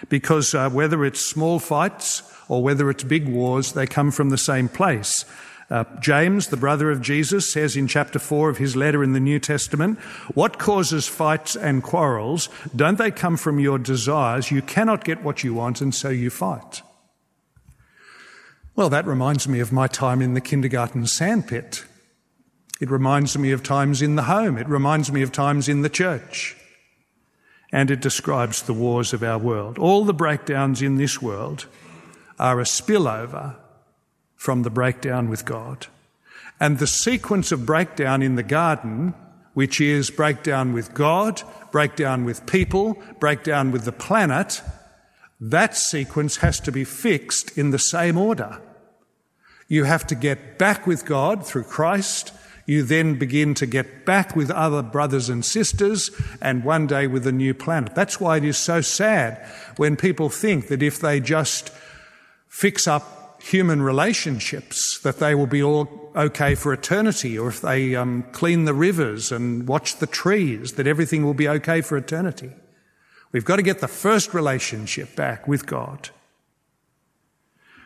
Because 0.09 0.55
uh, 0.55 0.71
whether 0.71 1.05
it's 1.05 1.21
small 1.21 1.59
fights 1.59 2.23
or 2.49 2.63
whether 2.63 2.91
it's 2.91 3.05
big 3.05 3.29
wars, 3.29 3.73
they 3.73 3.87
come 3.87 4.11
from 4.11 4.31
the 4.31 4.39
same 4.39 4.69
place. 4.69 5.25
Uh, 5.71 5.85
James, 6.01 6.49
the 6.49 6.57
brother 6.57 6.91
of 6.91 7.03
Jesus, 7.03 7.53
says 7.53 7.77
in 7.77 7.87
chapter 7.87 8.19
4 8.19 8.49
of 8.49 8.57
his 8.57 8.75
letter 8.75 9.05
in 9.05 9.13
the 9.13 9.21
New 9.21 9.39
Testament, 9.39 9.99
What 10.33 10.59
causes 10.59 11.07
fights 11.07 11.57
and 11.57 11.83
quarrels? 11.83 12.49
Don't 12.75 12.97
they 12.97 13.11
come 13.11 13.37
from 13.37 13.61
your 13.61 13.79
desires? 13.79 14.51
You 14.51 14.63
cannot 14.63 15.05
get 15.05 15.23
what 15.23 15.45
you 15.45 15.53
want, 15.53 15.83
and 15.83 15.95
so 15.95 16.09
you 16.09 16.31
fight. 16.31 16.81
Well, 18.75 18.89
that 18.89 19.07
reminds 19.07 19.47
me 19.47 19.61
of 19.61 19.73
my 19.73 19.89
time 19.89 20.23
in 20.23 20.33
the 20.33 20.41
kindergarten 20.41 21.07
sandpit. 21.07 21.85
It 22.81 22.91
reminds 22.91 23.37
me 23.37 23.51
of 23.51 23.63
times 23.63 24.01
in 24.01 24.17
the 24.17 24.23
home. 24.23 24.57
It 24.57 24.69
reminds 24.69 25.13
me 25.13 25.21
of 25.21 25.33
times 25.33 25.69
in 25.69 25.83
the 25.83 25.89
church. 25.91 26.57
And 27.73 27.91
it 27.91 28.01
describes 28.01 28.63
the 28.63 28.73
wars 28.73 29.13
of 29.13 29.23
our 29.23 29.37
world. 29.37 29.79
All 29.79 30.05
the 30.05 30.15
breakdowns 30.15 30.81
in 30.81 30.97
this 30.97 31.21
world 31.21 31.67
are 32.39 32.61
a 32.61 32.65
spillover 32.65 33.57
from 34.37 34.63
the 34.63 34.71
breakdown 34.71 35.29
with 35.29 35.45
God. 35.45 35.87
And 36.61 36.79
the 36.79 36.87
sequence 36.87 37.53
of 37.53 37.67
breakdown 37.67 38.23
in 38.23 38.37
the 38.37 38.43
garden, 38.43 39.15
which 39.55 39.81
is 39.81 40.11
breakdown 40.11 40.73
with 40.73 40.95
God, 40.95 41.43
breakdown 41.73 42.25
with 42.25 42.47
people, 42.47 43.01
breakdown 43.21 43.73
with 43.73 43.85
the 43.85 43.93
planet, 43.93 44.63
that 45.41 45.77
sequence 45.77 46.39
has 46.39 46.59
to 46.61 46.73
be 46.73 46.85
fixed 46.85 47.57
in 47.57 47.71
the 47.71 47.79
same 47.79 48.17
order. 48.19 48.61
You 49.69 49.85
have 49.85 50.07
to 50.09 50.15
get 50.15 50.59
back 50.59 50.87
with 50.87 51.05
God 51.05 51.47
through 51.47 51.65
Christ. 51.65 52.33
You 52.67 52.83
then 52.83 53.19
begin 53.19 53.55
to 53.55 53.67
get 53.67 54.05
back 54.05 54.35
with 54.35 54.51
other 54.51 54.83
brothers 54.83 55.29
and 55.29 55.45
sisters 55.45 56.11
and 56.41 56.65
one 56.65 56.87
day 56.87 57.07
with 57.07 57.27
a 57.27 57.33
new 57.33 57.55
planet. 57.55 57.95
That's 57.95 58.21
why 58.21 58.39
it 58.39 58.45
is 58.45 58.59
so 58.59 58.81
sad 58.81 59.47
when 59.77 59.97
people 59.97 60.29
think 60.29 60.69
that 60.69 60.83
if 60.83 61.01
they 61.01 61.21
just 61.21 61.71
fix 62.49 62.87
up 62.87 63.41
human 63.41 63.81
relationships, 63.83 64.99
that 65.01 65.19
they 65.19 65.35
will 65.35 65.47
be 65.47 65.63
all 65.63 66.11
okay 66.17 66.55
for 66.55 66.73
eternity, 66.73 67.39
or 67.39 67.49
if 67.49 67.61
they 67.61 67.95
um, 67.95 68.25
clean 68.33 68.65
the 68.65 68.75
rivers 68.75 69.31
and 69.31 69.69
watch 69.69 69.97
the 69.97 70.07
trees, 70.07 70.73
that 70.73 70.87
everything 70.87 71.25
will 71.25 71.35
be 71.35 71.49
okay 71.49 71.81
for 71.81 71.97
eternity. 71.97 72.51
We've 73.33 73.45
got 73.45 73.57
to 73.57 73.63
get 73.63 73.81
the 73.81 73.89
first 73.89 74.35
relationship 74.35 75.15
back 75.15 75.47
with 75.47 75.67
God. 75.67 76.11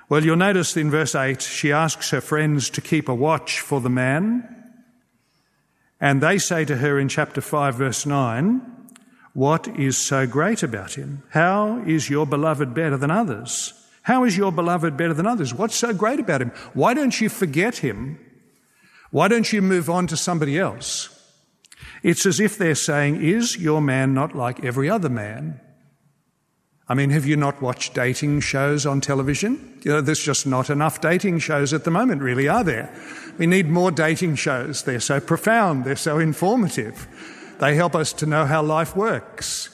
Well, 0.08 0.24
you'll 0.24 0.36
notice 0.36 0.76
in 0.76 0.90
verse 0.90 1.14
8, 1.14 1.40
she 1.42 1.72
asks 1.72 2.10
her 2.10 2.20
friends 2.20 2.70
to 2.70 2.80
keep 2.80 3.08
a 3.08 3.14
watch 3.14 3.60
for 3.60 3.80
the 3.80 3.90
man. 3.90 4.48
And 6.00 6.20
they 6.20 6.38
say 6.38 6.64
to 6.64 6.76
her 6.76 6.98
in 6.98 7.08
chapter 7.08 7.40
5, 7.40 7.76
verse 7.76 8.06
9, 8.06 8.60
What 9.32 9.68
is 9.68 9.96
so 9.96 10.26
great 10.26 10.62
about 10.62 10.94
him? 10.94 11.22
How 11.30 11.78
is 11.86 12.10
your 12.10 12.26
beloved 12.26 12.74
better 12.74 12.96
than 12.96 13.10
others? 13.10 13.72
How 14.02 14.24
is 14.24 14.36
your 14.36 14.52
beloved 14.52 14.96
better 14.96 15.14
than 15.14 15.26
others? 15.26 15.54
What's 15.54 15.76
so 15.76 15.92
great 15.92 16.20
about 16.20 16.42
him? 16.42 16.50
Why 16.74 16.94
don't 16.94 17.20
you 17.20 17.28
forget 17.28 17.78
him? 17.78 18.18
Why 19.10 19.28
don't 19.28 19.52
you 19.52 19.62
move 19.62 19.88
on 19.88 20.06
to 20.08 20.16
somebody 20.16 20.58
else? 20.58 21.08
It's 22.02 22.26
as 22.26 22.40
if 22.40 22.58
they're 22.58 22.74
saying, 22.74 23.22
Is 23.22 23.56
your 23.56 23.80
man 23.80 24.14
not 24.14 24.34
like 24.34 24.64
every 24.64 24.90
other 24.90 25.08
man? 25.08 25.60
I 26.88 26.94
mean, 26.94 27.10
have 27.10 27.24
you 27.24 27.36
not 27.36 27.62
watched 27.62 27.94
dating 27.94 28.40
shows 28.40 28.84
on 28.84 29.00
television? 29.00 29.80
You 29.82 29.92
know, 29.92 30.00
there's 30.00 30.22
just 30.22 30.46
not 30.46 30.68
enough 30.68 31.00
dating 31.00 31.38
shows 31.38 31.72
at 31.72 31.84
the 31.84 31.90
moment, 31.90 32.22
really, 32.22 32.48
are 32.48 32.64
there? 32.64 32.92
We 33.38 33.46
need 33.46 33.68
more 33.68 33.90
dating 33.90 34.34
shows. 34.34 34.82
They're 34.82 35.00
so 35.00 35.20
profound, 35.20 35.84
they're 35.84 35.96
so 35.96 36.18
informative. 36.18 37.06
They 37.60 37.76
help 37.76 37.94
us 37.94 38.12
to 38.14 38.26
know 38.26 38.44
how 38.44 38.62
life 38.62 38.96
works. 38.96 39.70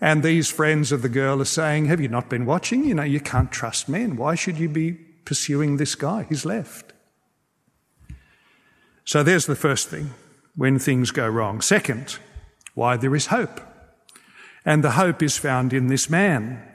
And 0.00 0.22
these 0.22 0.50
friends 0.50 0.92
of 0.92 1.02
the 1.02 1.08
girl 1.08 1.40
are 1.40 1.46
saying, 1.46 1.86
Have 1.86 2.00
you 2.00 2.08
not 2.08 2.28
been 2.30 2.46
watching? 2.46 2.84
You 2.84 2.94
know, 2.94 3.02
you 3.02 3.20
can't 3.20 3.52
trust 3.52 3.88
men. 3.88 4.16
Why 4.16 4.34
should 4.34 4.58
you 4.58 4.68
be 4.68 4.92
pursuing 4.92 5.76
this 5.76 5.94
guy? 5.94 6.26
He's 6.28 6.44
left. 6.44 6.92
So 9.04 9.22
there's 9.22 9.46
the 9.46 9.56
first 9.56 9.88
thing 9.88 10.10
when 10.56 10.78
things 10.78 11.10
go 11.10 11.28
wrong. 11.28 11.60
Second, 11.60 12.18
why 12.74 12.96
there 12.96 13.14
is 13.14 13.26
hope. 13.26 13.60
And 14.64 14.84
the 14.84 14.92
hope 14.92 15.22
is 15.22 15.36
found 15.36 15.72
in 15.72 15.88
this 15.88 16.08
man. 16.08 16.66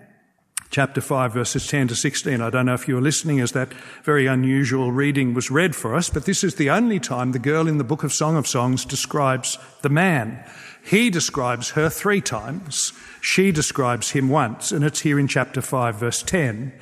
Chapter 0.70 1.00
5, 1.00 1.34
verses 1.34 1.68
10 1.68 1.90
to 1.90 1.96
16. 1.96 2.42
I 2.42 2.50
don't 2.50 2.66
know 2.66 2.74
if 2.74 2.88
you 2.88 2.96
were 2.96 3.02
listening 3.02 3.40
as 3.40 3.54
that 3.54 3.74
very 4.04 4.26
unusual 4.26 4.92
reading 4.92 5.34
was 5.34 5.50
read 5.50 5.76
for 5.76 5.96
us, 5.96 6.10
but 6.10 6.26
this 6.26 6.44
is 6.44 6.56
the 6.56 6.70
only 6.70 7.00
time 7.00 7.32
the 7.32 7.40
girl 7.40 7.68
in 7.68 7.78
the 7.78 7.84
book 7.84 8.04
of 8.04 8.12
Song 8.12 8.36
of 8.36 8.48
Songs 8.48 8.84
describes 8.84 9.58
the 9.84 9.90
man. 9.90 10.44
He 10.86 11.10
describes 11.10 11.72
her 11.72 11.90
three 11.90 12.22
times. 12.22 12.94
She 13.20 13.52
describes 13.52 14.12
him 14.12 14.30
once, 14.30 14.72
and 14.72 14.86
it's 14.86 15.00
here 15.00 15.20
in 15.20 15.28
chapter 15.28 15.60
5, 15.60 15.96
verse 15.96 16.22
10. 16.22 16.74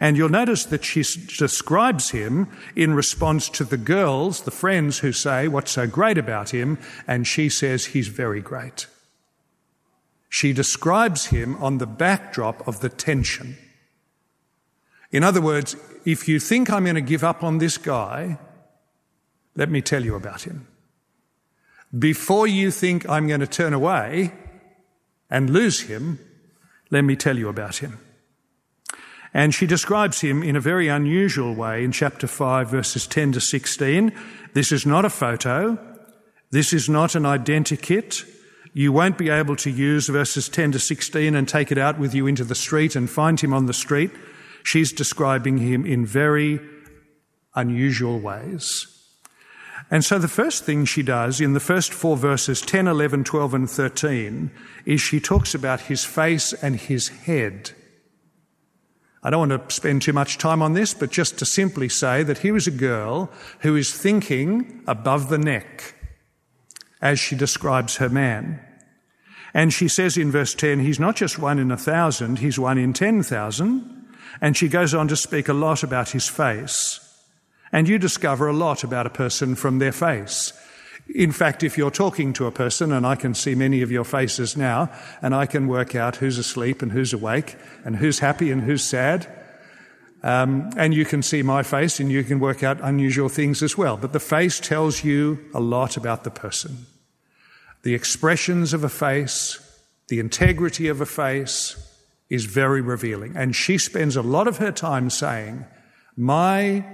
And 0.00 0.16
you'll 0.16 0.30
notice 0.30 0.64
that 0.64 0.84
she 0.84 1.02
describes 1.02 2.10
him 2.10 2.48
in 2.74 2.92
response 2.92 3.48
to 3.50 3.64
the 3.64 3.76
girls, 3.76 4.42
the 4.42 4.50
friends 4.50 4.98
who 4.98 5.12
say, 5.12 5.46
What's 5.46 5.70
so 5.70 5.86
great 5.86 6.18
about 6.18 6.50
him? 6.50 6.76
And 7.06 7.24
she 7.24 7.48
says, 7.48 7.86
He's 7.86 8.08
very 8.08 8.40
great. 8.40 8.88
She 10.28 10.52
describes 10.52 11.26
him 11.26 11.54
on 11.62 11.78
the 11.78 11.86
backdrop 11.86 12.66
of 12.66 12.80
the 12.80 12.88
tension. 12.88 13.56
In 15.12 15.22
other 15.22 15.40
words, 15.40 15.76
if 16.04 16.26
you 16.26 16.40
think 16.40 16.68
I'm 16.68 16.82
going 16.82 16.96
to 16.96 17.00
give 17.00 17.22
up 17.22 17.44
on 17.44 17.58
this 17.58 17.78
guy, 17.78 18.38
let 19.54 19.70
me 19.70 19.82
tell 19.82 20.02
you 20.02 20.16
about 20.16 20.42
him. 20.42 20.66
Before 21.98 22.46
you 22.46 22.70
think 22.70 23.08
I'm 23.08 23.28
going 23.28 23.40
to 23.40 23.46
turn 23.46 23.74
away, 23.74 24.32
and 25.32 25.48
lose 25.48 25.80
him, 25.80 26.20
let 26.90 27.00
me 27.00 27.16
tell 27.16 27.38
you 27.38 27.48
about 27.48 27.76
him. 27.76 27.98
And 29.32 29.54
she 29.54 29.66
describes 29.66 30.20
him 30.20 30.42
in 30.42 30.56
a 30.56 30.60
very 30.60 30.88
unusual 30.88 31.54
way 31.54 31.82
in 31.82 31.90
chapter 31.90 32.26
5, 32.26 32.68
verses 32.68 33.06
10 33.06 33.32
to 33.32 33.40
16. 33.40 34.12
This 34.52 34.70
is 34.70 34.84
not 34.84 35.06
a 35.06 35.10
photo. 35.10 35.78
This 36.50 36.74
is 36.74 36.86
not 36.86 37.14
an 37.14 37.22
identikit. 37.22 38.28
You 38.74 38.92
won't 38.92 39.16
be 39.16 39.30
able 39.30 39.56
to 39.56 39.70
use 39.70 40.08
verses 40.08 40.50
10 40.50 40.72
to 40.72 40.78
16 40.78 41.34
and 41.34 41.48
take 41.48 41.72
it 41.72 41.78
out 41.78 41.98
with 41.98 42.14
you 42.14 42.26
into 42.26 42.44
the 42.44 42.54
street 42.54 42.94
and 42.94 43.08
find 43.08 43.40
him 43.40 43.54
on 43.54 43.64
the 43.64 43.72
street. 43.72 44.10
She's 44.62 44.92
describing 44.92 45.56
him 45.56 45.86
in 45.86 46.04
very 46.04 46.60
unusual 47.54 48.20
ways. 48.20 48.91
And 49.90 50.04
so 50.04 50.18
the 50.18 50.28
first 50.28 50.64
thing 50.64 50.84
she 50.84 51.02
does 51.02 51.40
in 51.40 51.52
the 51.52 51.60
first 51.60 51.92
four 51.92 52.16
verses, 52.16 52.60
10, 52.60 52.86
11, 52.86 53.24
12, 53.24 53.54
and 53.54 53.70
13, 53.70 54.50
is 54.86 55.00
she 55.00 55.20
talks 55.20 55.54
about 55.54 55.82
his 55.82 56.04
face 56.04 56.52
and 56.52 56.76
his 56.76 57.08
head. 57.08 57.72
I 59.22 59.30
don't 59.30 59.48
want 59.48 59.68
to 59.68 59.74
spend 59.74 60.02
too 60.02 60.12
much 60.12 60.38
time 60.38 60.62
on 60.62 60.72
this, 60.72 60.94
but 60.94 61.10
just 61.10 61.38
to 61.38 61.44
simply 61.44 61.88
say 61.88 62.22
that 62.24 62.38
here 62.38 62.56
is 62.56 62.66
a 62.66 62.72
girl 62.72 63.30
who 63.60 63.76
is 63.76 63.92
thinking 63.94 64.82
above 64.86 65.28
the 65.28 65.38
neck 65.38 65.94
as 67.00 67.20
she 67.20 67.36
describes 67.36 67.96
her 67.96 68.08
man. 68.08 68.60
And 69.54 69.72
she 69.72 69.88
says 69.88 70.16
in 70.16 70.30
verse 70.30 70.54
10, 70.54 70.80
he's 70.80 70.98
not 70.98 71.16
just 71.16 71.38
one 71.38 71.58
in 71.58 71.70
a 71.70 71.76
thousand, 71.76 72.38
he's 72.38 72.58
one 72.58 72.78
in 72.78 72.92
10,000. 72.92 74.08
And 74.40 74.56
she 74.56 74.68
goes 74.68 74.94
on 74.94 75.08
to 75.08 75.16
speak 75.16 75.48
a 75.48 75.52
lot 75.52 75.82
about 75.82 76.10
his 76.10 76.28
face. 76.28 76.98
And 77.72 77.88
you 77.88 77.98
discover 77.98 78.46
a 78.46 78.52
lot 78.52 78.84
about 78.84 79.06
a 79.06 79.10
person 79.10 79.54
from 79.54 79.78
their 79.78 79.92
face. 79.92 80.52
In 81.14 81.32
fact, 81.32 81.62
if 81.62 81.76
you're 81.76 81.90
talking 81.90 82.32
to 82.34 82.46
a 82.46 82.52
person, 82.52 82.92
and 82.92 83.06
I 83.06 83.16
can 83.16 83.34
see 83.34 83.54
many 83.54 83.82
of 83.82 83.90
your 83.90 84.04
faces 84.04 84.56
now, 84.56 84.90
and 85.20 85.34
I 85.34 85.46
can 85.46 85.66
work 85.66 85.94
out 85.94 86.16
who's 86.16 86.38
asleep 86.38 86.82
and 86.82 86.92
who's 86.92 87.12
awake, 87.12 87.56
and 87.84 87.96
who's 87.96 88.20
happy 88.20 88.50
and 88.50 88.62
who's 88.62 88.84
sad, 88.84 89.26
um, 90.22 90.70
and 90.76 90.94
you 90.94 91.04
can 91.04 91.22
see 91.22 91.42
my 91.42 91.62
face 91.62 91.98
and 91.98 92.10
you 92.10 92.22
can 92.22 92.38
work 92.38 92.62
out 92.62 92.78
unusual 92.80 93.28
things 93.28 93.62
as 93.62 93.76
well. 93.76 93.96
But 93.96 94.12
the 94.12 94.20
face 94.20 94.60
tells 94.60 95.02
you 95.02 95.38
a 95.52 95.60
lot 95.60 95.96
about 95.96 96.22
the 96.22 96.30
person. 96.30 96.86
The 97.82 97.94
expressions 97.94 98.72
of 98.72 98.84
a 98.84 98.88
face, 98.88 99.58
the 100.06 100.20
integrity 100.20 100.86
of 100.86 101.00
a 101.00 101.06
face 101.06 101.76
is 102.30 102.44
very 102.44 102.80
revealing. 102.80 103.36
And 103.36 103.56
she 103.56 103.78
spends 103.78 104.14
a 104.14 104.22
lot 104.22 104.46
of 104.46 104.58
her 104.58 104.70
time 104.70 105.10
saying, 105.10 105.64
My 106.16 106.84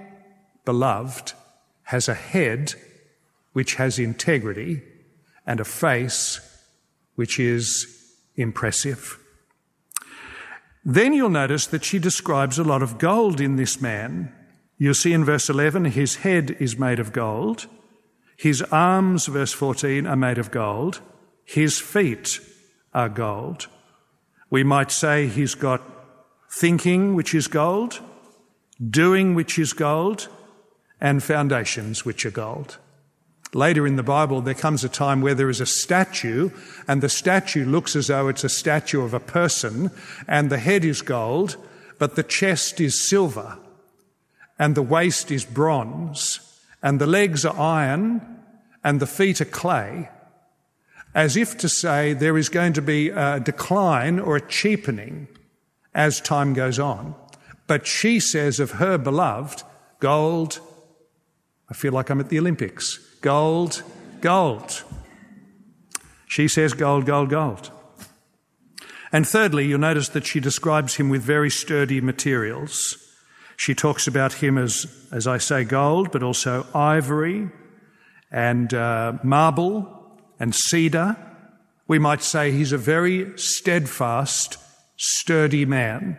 beloved 0.69 1.33
has 1.85 2.11
a 2.11 2.15
head 2.15 2.75
which 3.55 3.77
has 3.77 3.99
integrity 3.99 4.83
and 5.47 5.61
a 5.61 5.65
face 5.65 6.41
which 7.15 7.41
is 7.41 7.87
impressive. 8.37 9.19
Then 10.85 11.15
you'll 11.15 11.31
notice 11.31 11.67
that 11.69 11.85
she 11.85 11.99
describes 11.99 12.59
a 12.59 12.65
lot 12.65 12.83
of 12.83 12.99
gold 12.99 13.41
in 13.41 13.57
this 13.57 13.81
man. 13.81 14.31
You'll 14.77 14.93
see 14.93 15.15
in 15.15 15.25
verse 15.25 15.49
11, 15.49 15.87
his 15.87 16.17
head 16.17 16.55
is 16.61 16.79
made 16.79 16.99
of 16.99 17.15
gold. 17.15 17.67
His 18.37 18.61
arms, 18.71 19.25
verse 19.25 19.55
14, 19.55 20.07
are 20.07 20.17
made 20.17 20.37
of 20.37 20.51
gold. 20.51 21.01
His 21.47 21.79
feet 21.79 22.41
are 22.93 23.09
gold. 23.09 23.69
We 24.51 24.65
might 24.65 24.91
say 24.91 25.29
he's 25.29 25.55
got 25.55 25.81
thinking, 26.53 27.15
which 27.15 27.35
is 27.35 27.49
gold, 27.49 28.01
doing, 28.91 29.35
which 29.35 29.59
is 29.59 29.73
gold, 29.73 30.29
and 31.01 31.23
foundations 31.23 32.05
which 32.05 32.27
are 32.27 32.31
gold. 32.31 32.79
Later 33.55 33.87
in 33.87 33.97
the 33.97 34.03
Bible, 34.03 34.43
there 34.43 34.55
comes 34.55 34.85
a 34.85 34.89
time 34.89 35.23
where 35.23 35.35
there 35.35 35.49
is 35.49 35.61
a 35.61 35.67
statue, 35.67 36.51
and 36.87 37.01
the 37.01 37.09
statue 37.09 37.65
looks 37.65 37.97
as 37.97 38.09
though 38.09 38.29
it's 38.29 38.45
a 38.45 38.49
statue 38.49 39.03
of 39.03 39.15
a 39.15 39.21
person, 39.21 39.91
and 40.27 40.51
the 40.51 40.59
head 40.59 40.85
is 40.85 41.01
gold, 41.01 41.57
but 41.99 42.15
the 42.15 42.23
chest 42.23 42.81
is 42.81 43.09
silver, 43.09 43.59
and 44.59 44.75
the 44.75 44.83
waist 44.83 45.31
is 45.31 45.47
bronze, 45.47 46.41
and 46.83 47.01
the 47.01 47.07
legs 47.07 47.47
are 47.47 47.59
iron, 47.59 48.21
and 48.85 49.01
the 49.01 49.07
feet 49.07 49.41
are 49.41 49.47
clay, 49.47 50.11
as 51.15 51.37
if 51.37 51.57
to 51.59 51.69
say 51.69 52.13
there 52.13 52.37
is 52.37 52.51
going 52.51 52.75
to 52.75 52.83
be 52.83 53.09
a 53.09 53.41
decline 53.41 54.21
or 54.21 54.37
a 54.37 54.47
cheapening 54.47 55.27
as 55.95 56.21
time 56.21 56.53
goes 56.53 56.79
on. 56.79 57.15
But 57.67 57.87
she 57.87 58.21
says 58.21 58.61
of 58.61 58.73
her 58.73 58.99
beloved, 58.99 59.63
gold, 60.01 60.61
I 61.71 61.75
feel 61.75 61.93
like 61.93 62.11
I'm 62.11 62.21
at 62.21 62.29
the 62.29 62.39
Olympics, 62.39 62.99
gold, 63.21 63.83
gold. 64.21 64.85
She 66.27 66.49
says 66.49 66.73
gold, 66.75 67.07
gold, 67.07 67.31
gold. 67.31 67.71
And 69.13 69.27
thirdly, 69.27 69.67
you'll 69.67 69.79
notice 69.79 70.09
that 70.11 70.27
she 70.27 70.41
describes 70.41 70.97
him 70.97 71.09
with 71.09 71.23
very 71.23 71.51
sturdy 71.51 72.01
materials. 72.01 72.97
She 73.57 73.75
talks 73.75 74.07
about 74.07 74.35
him 74.35 74.59
as, 74.59 74.87
as 75.11 75.27
I 75.27 75.39
say, 75.39 75.65
gold, 75.65 76.13
but 76.13 76.23
also 76.23 76.67
ivory 76.75 77.51
and 78.31 78.73
uh, 78.73 79.15
marble 79.23 80.21
and 80.39 80.55
cedar. 80.55 81.17
We 81.87 81.99
might 81.99 82.23
say 82.23 82.53
he's 82.53 82.73
a 82.73 82.79
very 82.79 83.37
steadfast, 83.39 84.59
sturdy 84.97 85.65
man. 85.65 86.19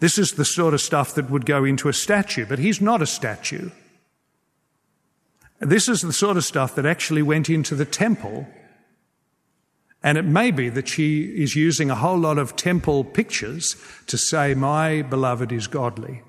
This 0.00 0.16
is 0.16 0.32
the 0.32 0.46
sort 0.46 0.72
of 0.72 0.80
stuff 0.80 1.14
that 1.14 1.30
would 1.30 1.44
go 1.44 1.64
into 1.64 1.90
a 1.90 1.92
statue, 1.92 2.46
but 2.46 2.58
he's 2.58 2.80
not 2.80 3.02
a 3.02 3.06
statue. 3.06 3.70
This 5.60 5.88
is 5.88 6.00
the 6.00 6.12
sort 6.12 6.36
of 6.36 6.44
stuff 6.44 6.74
that 6.74 6.86
actually 6.86 7.22
went 7.22 7.50
into 7.50 7.74
the 7.74 7.84
temple 7.84 8.46
and 10.02 10.16
it 10.16 10.24
may 10.24 10.50
be 10.50 10.68
that 10.70 10.88
she 10.88 11.24
is 11.24 11.54
using 11.54 11.90
a 11.90 11.94
whole 11.94 12.16
lot 12.16 12.38
of 12.38 12.56
temple 12.56 13.04
pictures 13.04 13.76
to 14.06 14.16
say, 14.16 14.54
My 14.54 15.02
beloved 15.02 15.52
is 15.52 15.66
godly. 15.66 16.22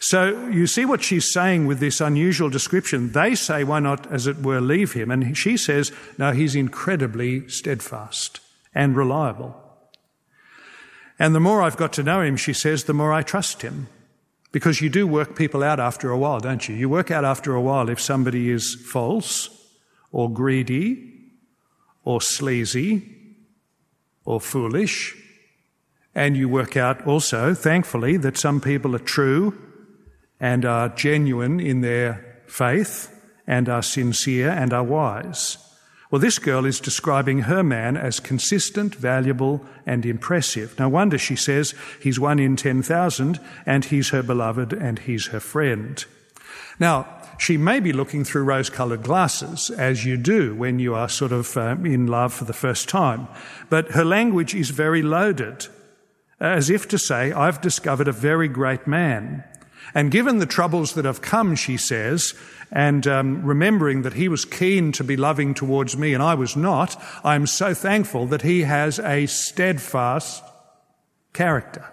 So 0.00 0.46
you 0.46 0.68
see 0.68 0.84
what 0.84 1.02
she's 1.02 1.32
saying 1.32 1.66
with 1.66 1.80
this 1.80 2.00
unusual 2.00 2.48
description. 2.48 3.10
They 3.10 3.34
say, 3.34 3.64
Why 3.64 3.80
not, 3.80 4.06
as 4.12 4.28
it 4.28 4.38
were, 4.38 4.60
leave 4.60 4.92
him? 4.92 5.10
And 5.10 5.36
she 5.36 5.56
says, 5.56 5.90
No, 6.16 6.30
he's 6.30 6.54
incredibly 6.54 7.48
steadfast 7.48 8.40
and 8.72 8.96
reliable. 8.96 9.60
And 11.18 11.34
the 11.34 11.40
more 11.40 11.62
I've 11.62 11.76
got 11.76 11.92
to 11.94 12.04
know 12.04 12.20
him, 12.20 12.36
she 12.36 12.52
says, 12.52 12.84
the 12.84 12.94
more 12.94 13.12
I 13.12 13.22
trust 13.22 13.62
him. 13.62 13.88
Because 14.50 14.80
you 14.80 14.88
do 14.88 15.06
work 15.06 15.36
people 15.36 15.62
out 15.62 15.78
after 15.78 16.10
a 16.10 16.18
while, 16.18 16.40
don't 16.40 16.68
you? 16.68 16.74
You 16.74 16.88
work 16.88 17.10
out 17.10 17.24
after 17.24 17.54
a 17.54 17.60
while 17.60 17.88
if 17.88 18.00
somebody 18.00 18.50
is 18.50 18.74
false 18.74 19.50
or 20.10 20.30
greedy 20.30 21.32
or 22.04 22.22
sleazy 22.22 23.16
or 24.24 24.40
foolish. 24.40 25.14
And 26.14 26.36
you 26.36 26.48
work 26.48 26.76
out 26.76 27.06
also, 27.06 27.54
thankfully, 27.54 28.16
that 28.16 28.38
some 28.38 28.60
people 28.60 28.96
are 28.96 29.00
true 29.00 29.56
and 30.40 30.64
are 30.64 30.88
genuine 30.88 31.60
in 31.60 31.82
their 31.82 32.42
faith 32.46 33.14
and 33.46 33.68
are 33.68 33.82
sincere 33.82 34.50
and 34.50 34.72
are 34.72 34.84
wise. 34.84 35.58
Well, 36.10 36.20
this 36.20 36.38
girl 36.38 36.64
is 36.64 36.80
describing 36.80 37.40
her 37.40 37.62
man 37.62 37.96
as 37.96 38.18
consistent, 38.18 38.94
valuable, 38.94 39.64
and 39.84 40.06
impressive. 40.06 40.78
No 40.78 40.88
wonder 40.88 41.18
she 41.18 41.36
says 41.36 41.74
he's 42.00 42.18
one 42.18 42.38
in 42.38 42.56
10,000 42.56 43.38
and 43.66 43.84
he's 43.84 44.08
her 44.10 44.22
beloved 44.22 44.72
and 44.72 45.00
he's 45.00 45.26
her 45.26 45.40
friend. 45.40 46.02
Now, 46.80 47.06
she 47.38 47.56
may 47.56 47.78
be 47.78 47.92
looking 47.92 48.24
through 48.24 48.44
rose 48.44 48.70
colored 48.70 49.02
glasses, 49.02 49.70
as 49.70 50.04
you 50.04 50.16
do 50.16 50.54
when 50.54 50.78
you 50.78 50.94
are 50.94 51.08
sort 51.08 51.32
of 51.32 51.56
um, 51.56 51.86
in 51.86 52.06
love 52.06 52.32
for 52.32 52.44
the 52.44 52.52
first 52.52 52.88
time. 52.88 53.28
But 53.68 53.92
her 53.92 54.04
language 54.04 54.54
is 54.54 54.70
very 54.70 55.02
loaded, 55.02 55.68
as 56.40 56.68
if 56.68 56.88
to 56.88 56.98
say, 56.98 57.32
I've 57.32 57.60
discovered 57.60 58.08
a 58.08 58.12
very 58.12 58.48
great 58.48 58.86
man. 58.86 59.44
And 59.94 60.10
given 60.10 60.38
the 60.38 60.46
troubles 60.46 60.94
that 60.94 61.04
have 61.04 61.22
come, 61.22 61.56
she 61.56 61.76
says, 61.76 62.34
and 62.70 63.06
um, 63.06 63.44
remembering 63.44 64.02
that 64.02 64.12
he 64.12 64.28
was 64.28 64.44
keen 64.44 64.92
to 64.92 65.04
be 65.04 65.16
loving 65.16 65.54
towards 65.54 65.96
me 65.96 66.12
and 66.14 66.22
I 66.22 66.34
was 66.34 66.56
not, 66.56 67.00
I'm 67.24 67.46
so 67.46 67.74
thankful 67.74 68.26
that 68.26 68.42
he 68.42 68.62
has 68.62 68.98
a 68.98 69.26
steadfast 69.26 70.42
character, 71.32 71.84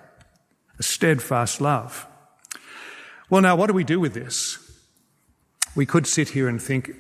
a 0.80 0.84
steadfast 0.84 1.62
love. 1.62 2.08
Well, 3.30 3.42
now, 3.42 3.56
what 3.56 3.68
do 3.68 3.74
we 3.74 3.84
do 3.84 4.00
with 4.00 4.14
this? 4.14 4.60
We 5.76 5.86
could 5.86 6.08
sit 6.08 6.30
here 6.30 6.48
and 6.48 6.62
think, 6.62 6.92